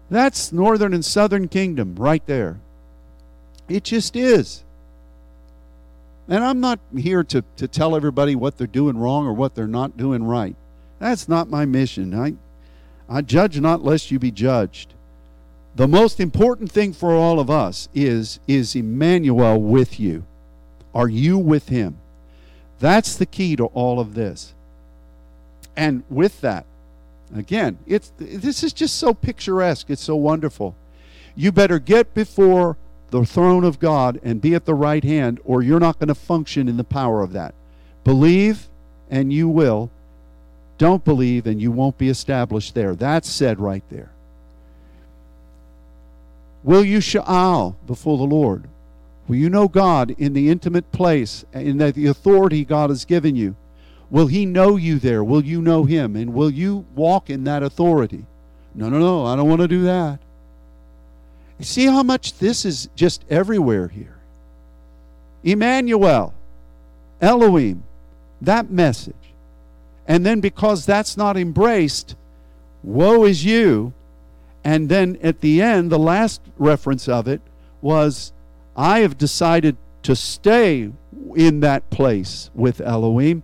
[0.09, 2.59] That's northern and southern kingdom right there.
[3.67, 4.63] It just is.
[6.27, 9.67] And I'm not here to, to tell everybody what they're doing wrong or what they're
[9.67, 10.55] not doing right.
[10.99, 12.13] That's not my mission.
[12.13, 12.35] I,
[13.09, 14.93] I judge not lest you be judged.
[15.75, 20.23] The most important thing for all of us is is Emmanuel with you?
[20.93, 21.97] Are you with him?
[22.79, 24.53] That's the key to all of this.
[25.75, 26.65] And with that,
[27.39, 29.89] again, it's this is just so picturesque.
[29.89, 30.75] It's so wonderful.
[31.36, 32.77] You better get before
[33.11, 36.15] the throne of God and be at the right hand, or you're not going to
[36.15, 37.53] function in the power of that.
[38.03, 38.67] Believe,
[39.09, 39.89] and you will.
[40.77, 42.95] Don't believe, and you won't be established there.
[42.95, 44.11] That's said right there.
[46.63, 48.65] Will you sha'al before the Lord?
[49.27, 53.36] Will you know God in the intimate place, and in the authority God has given
[53.36, 53.55] you?
[54.09, 55.23] Will He know you there?
[55.23, 56.15] Will you know Him?
[56.15, 58.25] And will you walk in that authority?
[58.73, 60.19] No, no, no, I don't want to do that.
[61.61, 64.17] See how much this is just everywhere here.
[65.43, 66.33] Emmanuel,
[67.21, 67.83] Elohim,
[68.41, 69.15] that message.
[70.07, 72.15] And then because that's not embraced,
[72.83, 73.93] woe is you.
[74.63, 77.41] And then at the end, the last reference of it
[77.81, 78.33] was,
[78.75, 80.91] I have decided to stay
[81.35, 83.43] in that place with Elohim.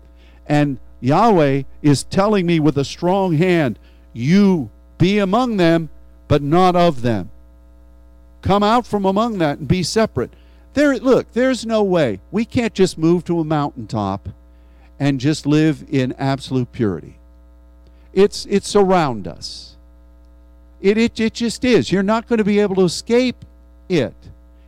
[0.52, 3.80] And Yahweh is telling me with a strong hand,
[4.12, 5.90] You be among them,
[6.28, 7.30] but not of them.
[8.42, 10.34] Come out from among that and be separate.
[10.74, 12.20] There, look, there's no way.
[12.32, 14.28] We can't just move to a mountaintop
[15.00, 17.18] and just live in absolute purity.
[18.12, 19.78] It's, it's around us.
[20.82, 21.94] It, it, it just is.
[21.94, 23.46] You're not going to be able to escape
[23.88, 24.16] it.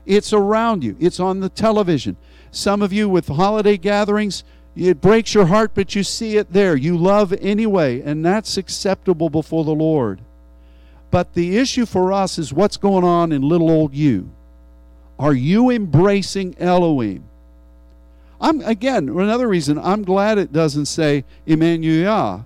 [0.05, 2.15] It's around you, it's on the television.
[2.51, 4.45] Some of you with holiday gatherings,
[4.76, 6.76] it breaks your heart, but you see it there.
[6.76, 10.19] You love anyway, and that's acceptable before the Lord.
[11.11, 14.32] But the issue for us is what's going on in little old you.
[15.19, 17.24] Are you embracing Elohim?
[18.41, 22.45] I'm again another reason I'm glad it doesn't say Emmanuel,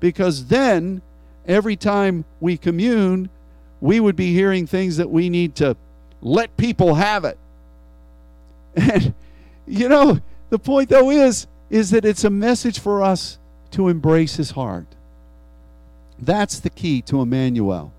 [0.00, 1.02] because then
[1.46, 3.28] every time we commune,
[3.80, 5.76] we would be hearing things that we need to
[6.22, 7.38] let people have it.
[8.76, 9.12] And
[9.66, 10.20] you know,
[10.50, 13.38] the point though is is that it's a message for us
[13.72, 14.86] to embrace his heart.
[16.18, 17.92] That's the key to Emmanuel.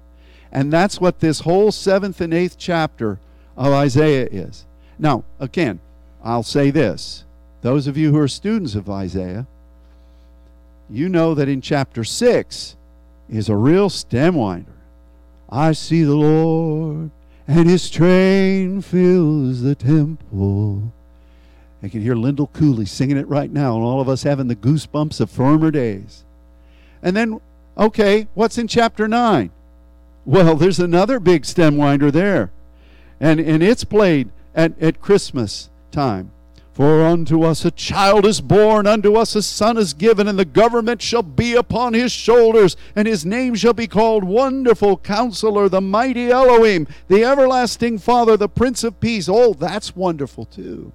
[0.52, 3.20] And that's what this whole seventh and eighth chapter
[3.56, 4.66] of Isaiah is.
[4.97, 5.80] Now, again,
[6.24, 7.24] I'll say this.
[7.62, 9.45] Those of you who are students of Isaiah,
[10.89, 12.76] you know that in chapter 6
[13.30, 14.72] is a real stem winder.
[15.50, 17.12] I see the Lord,
[17.47, 20.91] and his train fills the temple.
[21.82, 24.55] I can hear Lindell Cooley singing it right now, and all of us having the
[24.55, 26.23] goosebumps of former days.
[27.01, 27.39] And then
[27.80, 29.51] Okay, what's in chapter 9?
[30.25, 32.51] Well, there's another big stem winder there.
[33.21, 36.32] And, and it's played at, at Christmas time.
[36.73, 40.45] For unto us a child is born, unto us a son is given, and the
[40.45, 45.82] government shall be upon his shoulders, and his name shall be called Wonderful Counselor, the
[45.82, 49.30] Mighty Elohim, the Everlasting Father, the Prince of Peace.
[49.30, 50.91] Oh, that's wonderful too.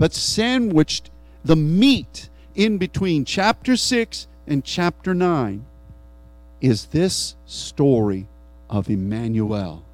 [0.00, 1.10] But sandwiched
[1.44, 5.66] the meat in between chapter 6 and chapter 9
[6.62, 8.26] is this story
[8.70, 9.84] of Emmanuel.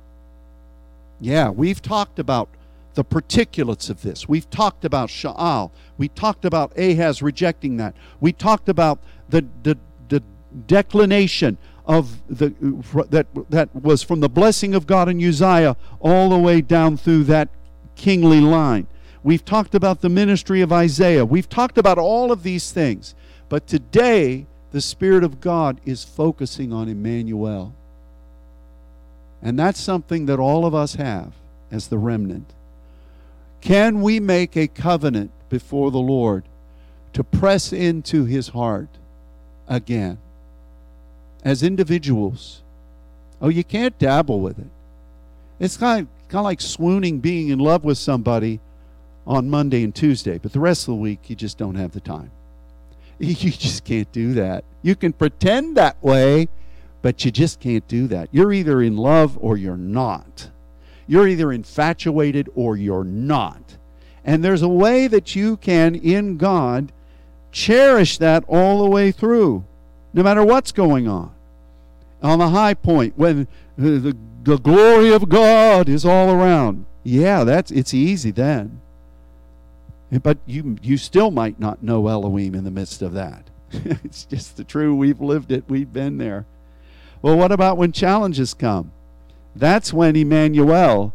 [1.21, 2.49] Yeah, we've talked about
[2.95, 4.29] the particulates of this.
[4.29, 5.73] We've talked about Sha'al.
[5.99, 7.97] We talked about Ahaz rejecting that.
[8.21, 9.77] We talked about the, the,
[10.09, 10.23] the
[10.69, 12.55] declination of the
[12.95, 16.97] uh, that that was from the blessing of God in Uzziah all the way down
[16.97, 17.49] through that
[17.97, 18.87] kingly line.
[19.27, 21.25] We've talked about the ministry of Isaiah.
[21.25, 23.17] We've talked about all of these things.
[23.49, 27.75] But today, the Spirit of God is focusing on Emmanuel.
[29.43, 31.33] And that's something that all of us have
[31.73, 32.53] as the remnant.
[33.61, 36.45] Can we make a covenant before the Lord
[37.13, 38.91] to press into his heart
[39.67, 40.19] again
[41.43, 42.63] as individuals?
[43.43, 44.71] Oh, you can't dabble with it.
[45.59, 48.61] It's kind of, kind of like swooning being in love with somebody
[49.27, 52.01] on Monday and Tuesday, but the rest of the week you just don't have the
[52.01, 52.31] time.
[53.19, 54.65] You just can't do that.
[54.83, 56.49] You can pretend that way,
[57.01, 58.29] but you just can't do that.
[58.31, 60.51] You're either in love or you're not.
[61.07, 63.79] You're either infatuated or you're not.
[64.23, 66.93] And there's a way that you can, in God,
[67.53, 69.65] cherish that all the way through,
[70.13, 71.33] no matter what's going on.
[72.23, 73.49] On the high point, when
[73.79, 76.87] the, the glory of God is all around.
[77.03, 78.81] Yeah, that's it's easy then.
[80.11, 83.51] But you you still might not know Elohim in the midst of that.
[83.73, 84.95] it's just the true.
[84.95, 85.65] We've lived it.
[85.69, 86.47] We've been there.
[87.23, 88.93] Well, what about when challenges come?
[89.55, 91.13] That's when Emmanuel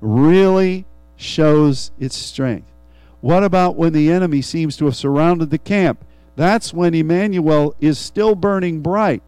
[0.00, 0.84] really
[1.16, 2.68] shows its strength.
[3.20, 6.04] What about when the enemy seems to have surrounded the camp?
[6.36, 9.22] That's when Emmanuel is still burning bright.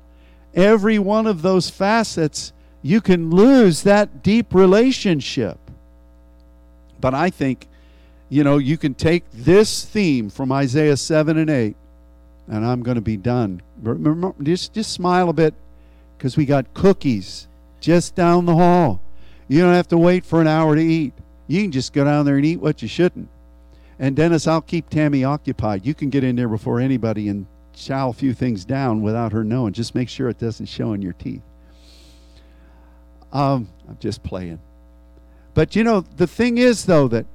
[0.53, 2.53] Every one of those facets,
[2.83, 5.59] you can lose that deep relationship.
[7.01, 7.69] But I think,
[8.29, 11.77] you know, you can take this theme from Isaiah 7 and 8,
[12.49, 13.63] and I'm going to be done.
[13.81, 15.55] Remember, just, just smile a bit
[16.17, 17.47] because we got cookies
[17.81, 19.01] just down the hall.
[19.49, 21.13] You don't have to wait for an hour to eat.
[21.47, 23.29] You can just go down there and eat what you shouldn't.
[23.99, 25.87] And Dennis, I'll keep Tammy occupied.
[25.87, 29.45] You can get in there before anybody and chow a few things down without her
[29.45, 29.73] knowing.
[29.73, 31.43] Just make sure it doesn't show in your teeth.
[33.33, 34.59] Um, I'm just playing.
[35.55, 37.27] But you know, the thing is, though, that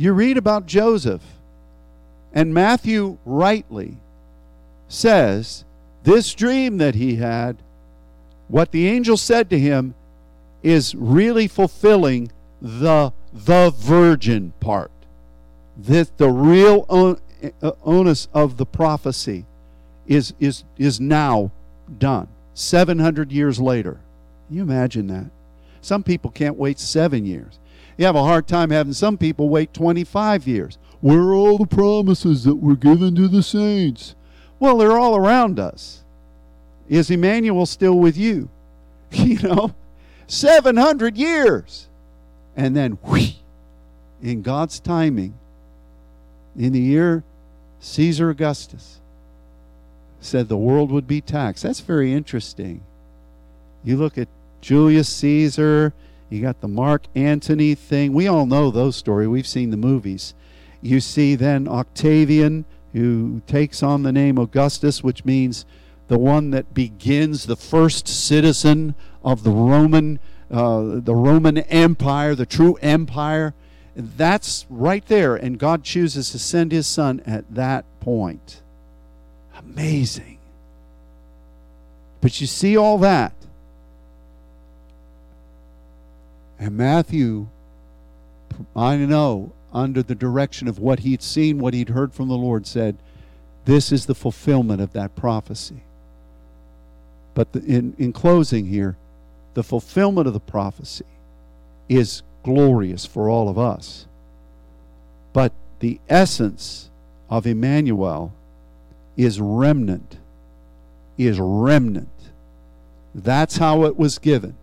[0.00, 1.22] you read about Joseph,
[2.32, 3.98] and Matthew rightly
[4.88, 5.64] says
[6.04, 7.58] this dream that he had
[8.48, 9.94] what the angel said to him
[10.62, 14.90] is really fulfilling the the virgin part.
[15.76, 16.86] That the real
[17.62, 19.44] uh, onus of the prophecy
[20.06, 21.52] is is is now
[21.98, 22.28] done.
[22.54, 24.00] 700 years later.
[24.48, 25.30] Can you imagine that?
[25.80, 27.59] Some people can't wait 7 years.
[28.00, 30.78] You have a hard time having some people wait 25 years.
[31.02, 34.14] Where are all the promises that were given to the saints?
[34.58, 36.02] Well, they're all around us.
[36.88, 38.48] Is Emmanuel still with you?
[39.12, 39.74] You know,
[40.28, 41.90] 700 years.
[42.56, 43.36] And then, whee,
[44.22, 45.34] in God's timing,
[46.56, 47.22] in the year
[47.80, 48.98] Caesar Augustus
[50.22, 51.64] said the world would be taxed.
[51.64, 52.82] That's very interesting.
[53.84, 54.28] You look at
[54.62, 55.92] Julius Caesar,
[56.30, 58.12] you got the Mark Antony thing.
[58.12, 59.28] We all know those stories.
[59.28, 60.32] We've seen the movies.
[60.80, 65.66] You see then Octavian, who takes on the name Augustus, which means
[66.06, 70.20] the one that begins the first citizen of the Roman,
[70.50, 73.52] uh, the Roman Empire, the true empire.
[73.96, 78.62] That's right there, and God chooses to send His Son at that point.
[79.58, 80.38] Amazing.
[82.20, 83.32] But you see all that.
[86.60, 87.48] And Matthew,
[88.76, 92.66] I know, under the direction of what he'd seen, what he'd heard from the Lord,
[92.66, 92.98] said,
[93.64, 95.82] This is the fulfillment of that prophecy.
[97.32, 98.98] But the, in, in closing here,
[99.54, 101.06] the fulfillment of the prophecy
[101.88, 104.06] is glorious for all of us.
[105.32, 106.90] But the essence
[107.30, 108.34] of Emmanuel
[109.16, 110.18] is remnant,
[111.16, 112.08] is remnant.
[113.14, 114.56] That's how it was given,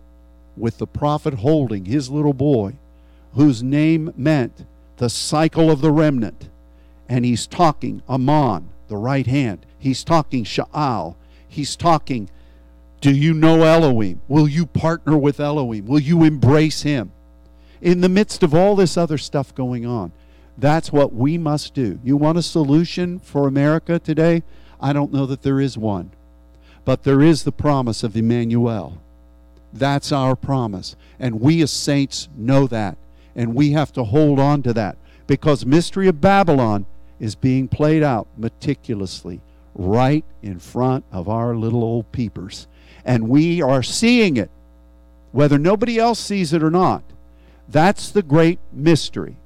[0.58, 2.74] with the prophet holding his little boy,
[3.34, 4.64] whose name meant
[4.96, 6.48] the cycle of the remnant.
[7.08, 9.64] And he's talking Amon, the right hand.
[9.78, 11.14] He's talking Sha'al.
[11.48, 12.28] He's talking
[13.00, 14.20] do you know Elohim?
[14.26, 15.86] Will you partner with Elohim?
[15.86, 17.12] Will you embrace him?
[17.80, 20.10] In the midst of all this other stuff going on,
[20.56, 22.00] that's what we must do.
[22.02, 24.42] You want a solution for America today?
[24.80, 26.10] I don't know that there is one.
[26.84, 29.00] But there is the promise of Emmanuel.
[29.72, 30.96] That's our promise.
[31.18, 32.96] And we as saints know that.
[33.36, 34.96] And we have to hold on to that
[35.26, 36.86] because mystery of Babylon
[37.20, 39.40] is being played out meticulously
[39.74, 42.66] right in front of our little old peepers
[43.08, 44.50] and we are seeing it,
[45.32, 47.02] whether nobody else sees it or not.
[47.66, 49.36] That's the great mystery.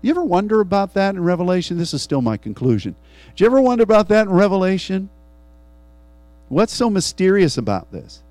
[0.00, 1.76] You ever wonder about that in Revelation?
[1.76, 2.96] This is still my conclusion.
[3.34, 5.10] Do you ever wonder about that in Revelation?
[6.48, 8.22] What's so mysterious about this?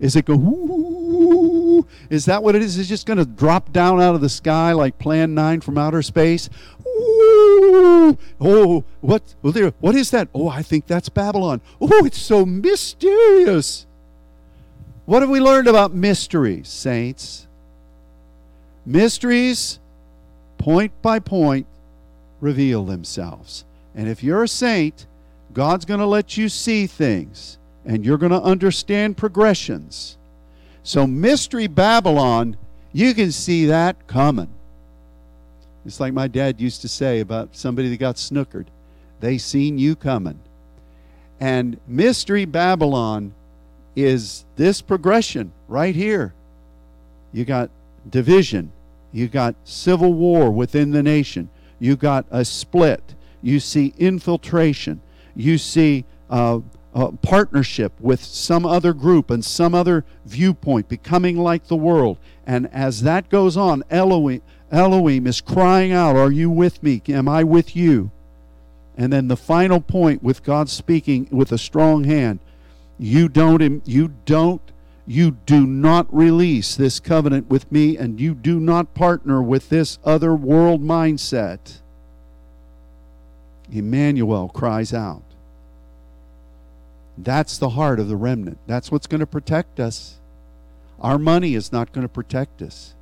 [0.00, 2.78] Is it go, is that what it is?
[2.78, 5.76] Is it just going to drop down out of the sky like Plan 9 from
[5.76, 6.48] outer space?
[6.86, 10.28] Ooh, oh, what, what is that?
[10.34, 11.60] Oh, I think that's Babylon.
[11.80, 13.86] Oh, it's so mysterious.
[15.04, 17.46] What have we learned about mysteries, saints?
[18.86, 19.80] Mysteries,
[20.58, 21.66] point by point,
[22.40, 23.64] reveal themselves.
[23.94, 25.06] And if you're a saint,
[25.52, 30.18] God's going to let you see things and you're going to understand progressions.
[30.82, 32.56] So, Mystery Babylon,
[32.92, 34.50] you can see that coming.
[35.86, 38.66] It's like my dad used to say about somebody that got snookered.
[39.20, 40.38] They seen you coming.
[41.40, 43.32] And Mystery Babylon
[43.96, 46.34] is this progression right here.
[47.32, 47.70] You got
[48.08, 48.70] division.
[49.12, 51.48] You got civil war within the nation.
[51.78, 53.14] You got a split.
[53.40, 55.00] You see infiltration.
[55.34, 56.60] You see uh,
[57.22, 62.18] partnership with some other group and some other viewpoint, becoming like the world.
[62.46, 67.02] And as that goes on, Elohim, Elohim is crying out, Are you with me?
[67.08, 68.10] Am I with you?
[68.96, 72.40] And then the final point with God speaking with a strong hand,
[72.98, 74.60] you don't you don't
[75.06, 79.98] you do not release this covenant with me and you do not partner with this
[80.04, 81.80] other world mindset.
[83.70, 85.27] Emmanuel cries out.
[87.20, 88.58] That's the heart of the remnant.
[88.68, 90.18] That's what's going to protect us.
[91.00, 92.94] Our money is not going to protect us.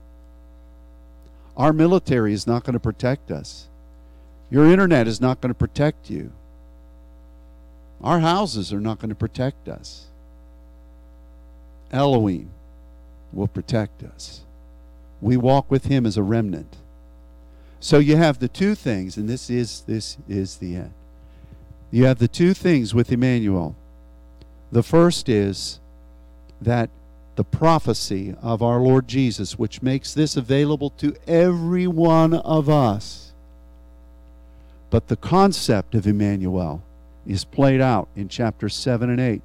[1.57, 3.69] Our military is not going to protect us.
[4.51, 6.33] Your internet is not going to protect you.
[8.03, 10.07] Our houses are not going to protect us.
[11.93, 12.51] Elohim
[13.33, 14.43] will protect us.
[15.21, 16.77] We walk with him as a remnant.
[17.81, 20.93] So you have the two things, and this is this is the end.
[21.91, 23.77] You have the two things with Emmanuel.
[24.73, 25.81] The first is
[26.61, 26.91] that
[27.37, 33.33] the prophecy of our Lord Jesus, which makes this available to every one of us.
[34.91, 36.83] But the concept of Emmanuel
[37.27, 39.43] is played out in chapters 7 and 8.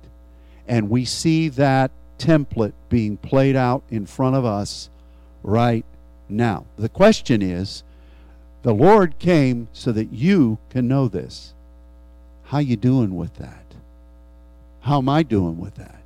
[0.68, 4.90] And we see that template being played out in front of us
[5.44, 5.86] right
[6.30, 6.66] now.
[6.78, 7.84] The question is,
[8.62, 11.54] the Lord came so that you can know this.
[12.44, 13.61] How you doing with that?
[14.82, 16.04] How am I doing with that?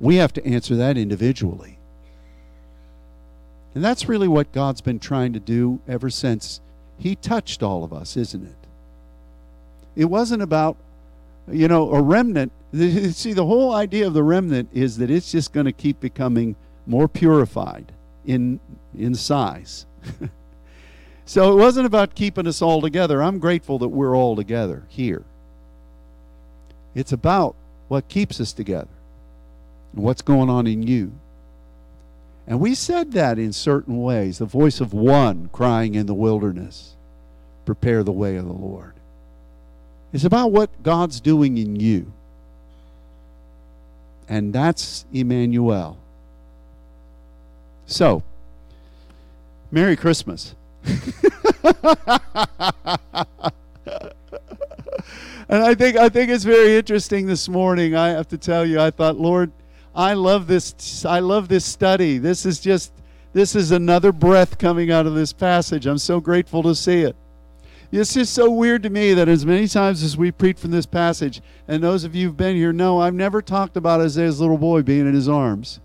[0.00, 1.78] We have to answer that individually.
[3.74, 6.60] And that's really what God's been trying to do ever since
[6.98, 8.56] He touched all of us, isn't it?
[9.94, 10.76] It wasn't about,
[11.50, 12.52] you know, a remnant.
[12.74, 16.56] See, the whole idea of the remnant is that it's just going to keep becoming
[16.86, 17.92] more purified
[18.24, 18.60] in,
[18.96, 19.86] in size.
[21.24, 23.22] so it wasn't about keeping us all together.
[23.22, 25.22] I'm grateful that we're all together here.
[26.94, 27.56] It's about
[27.88, 28.88] what keeps us together
[29.92, 31.12] and what's going on in you.
[32.46, 34.38] And we said that in certain ways.
[34.38, 36.94] The voice of one crying in the wilderness,
[37.64, 38.92] prepare the way of the Lord.
[40.12, 42.12] It's about what God's doing in you.
[44.28, 45.98] And that's Emmanuel.
[47.86, 48.22] So,
[49.70, 50.54] Merry Christmas.
[55.48, 57.94] and I think I think it's very interesting this morning.
[57.94, 59.52] I have to tell you, I thought, Lord,
[59.94, 61.04] I love this.
[61.04, 62.18] I love this study.
[62.18, 62.92] This is just
[63.32, 65.86] this is another breath coming out of this passage.
[65.86, 67.16] I'm so grateful to see it.
[67.92, 70.86] It's just so weird to me that as many times as we preach from this
[70.86, 74.58] passage, and those of you who've been here know, I've never talked about Isaiah's little
[74.58, 75.80] boy being in his arms.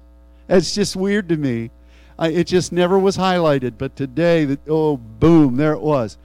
[0.50, 1.70] It's just weird to me.
[2.18, 3.74] I, it just never was highlighted.
[3.78, 6.18] But today, the, oh, boom, there it was.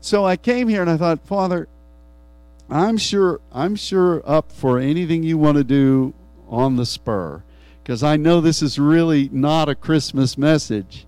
[0.00, 1.68] So I came here and I thought, Father,
[2.72, 6.14] I'm sure I'm sure up for anything you want to do
[6.48, 7.42] on the spur
[7.82, 11.06] because I know this is really not a Christmas message.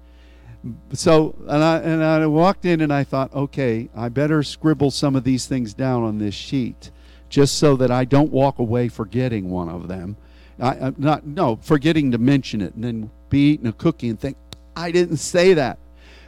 [0.92, 5.16] So and I and I walked in and I thought, okay, I better scribble some
[5.16, 6.90] of these things down on this sheet
[7.30, 10.16] just so that I don't walk away forgetting one of them.
[10.60, 14.20] I, am not no forgetting to mention it and then be eating a cookie and
[14.20, 14.36] think
[14.76, 15.78] I didn't say that.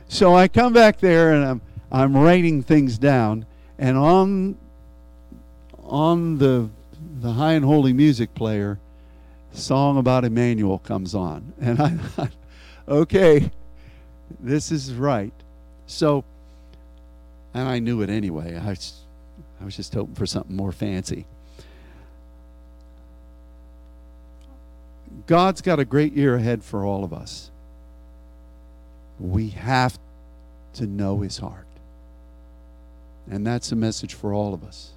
[0.09, 1.61] So I come back there and I'm
[1.93, 3.44] I'm writing things down
[3.78, 4.56] and on
[5.89, 6.69] on the
[7.21, 8.79] the high and holy music player,
[9.53, 12.33] song about Emmanuel comes on, and I thought,
[12.89, 13.51] okay,
[14.41, 15.33] this is right.
[15.87, 16.25] So,
[17.55, 18.57] and I knew it anyway.
[18.57, 18.77] I,
[19.61, 21.27] I was just hoping for something more fancy.
[25.27, 27.51] God's got a great year ahead for all of us.
[29.19, 29.99] We have
[30.75, 31.67] to know His heart.
[33.29, 34.93] And that's a message for all of us.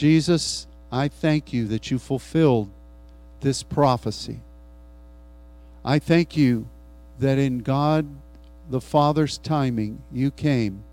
[0.00, 2.70] Jesus, I thank you that you fulfilled
[3.42, 4.40] this prophecy.
[5.84, 6.70] I thank you
[7.18, 8.06] that in God
[8.70, 10.84] the Father's timing, you came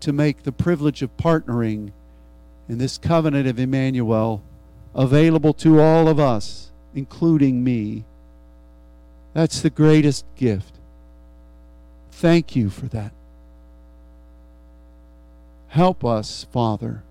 [0.00, 1.92] to make the privilege of partnering
[2.68, 4.42] in this covenant of Emmanuel
[4.94, 8.04] available to all of us, including me.
[9.32, 10.74] That's the greatest gift.
[12.12, 13.12] Thank you for that.
[15.68, 17.02] Help us, Father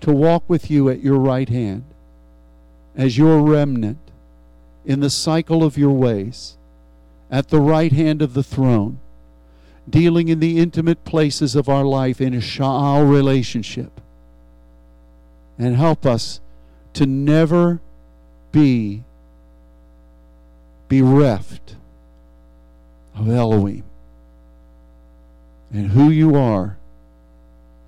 [0.00, 1.84] to walk with you at your right hand
[2.96, 3.98] as your remnant
[4.84, 6.56] in the cycle of your ways
[7.30, 8.98] at the right hand of the throne,
[9.88, 14.00] dealing in the intimate places of our life in a Sha'al relationship.
[15.58, 16.40] And help us
[16.94, 17.80] to never
[18.50, 19.04] be
[20.88, 21.76] bereft
[23.14, 23.84] of Elohim
[25.72, 26.76] and who you are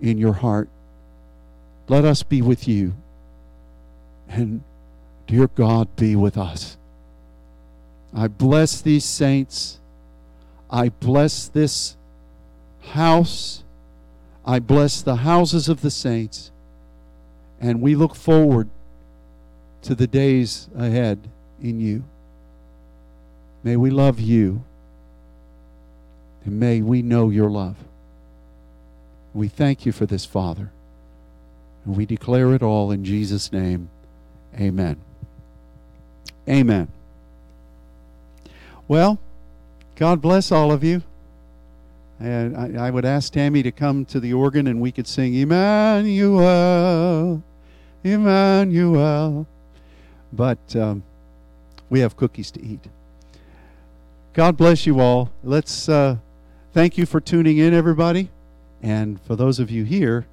[0.01, 0.69] in your heart.
[1.93, 2.95] Let us be with you.
[4.27, 4.63] And
[5.27, 6.79] dear God, be with us.
[8.15, 9.79] I bless these saints.
[10.71, 11.99] I bless this
[12.81, 13.63] house.
[14.47, 16.51] I bless the houses of the saints.
[17.61, 18.71] And we look forward
[19.83, 21.29] to the days ahead
[21.61, 22.05] in you.
[23.63, 24.65] May we love you.
[26.47, 27.77] And may we know your love.
[29.35, 30.73] We thank you for this, Father.
[31.85, 33.89] And we declare it all in Jesus' name.
[34.59, 34.97] Amen.
[36.49, 36.89] Amen.
[38.89, 39.19] Well,
[39.97, 41.03] God bless all of you.
[42.21, 45.35] And I, I, would ask Tammy to come to the organ and we could sing
[45.35, 45.73] Emmanuel,
[48.05, 49.47] Emmanuel.
[50.33, 51.03] But um,
[51.91, 52.87] we have cookies to eat.
[54.35, 55.31] God bless you all.
[55.43, 56.17] Let's uh,
[56.73, 58.31] thank you for tuning in, everybody.
[58.83, 60.27] And for those of you here,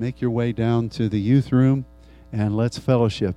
[0.00, 1.84] make your way down to the youth room
[2.32, 3.36] and let's fellowship.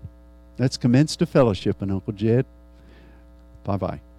[0.57, 2.45] Let's commence to fellowship and Uncle Jed.
[3.65, 4.12] Bye bye.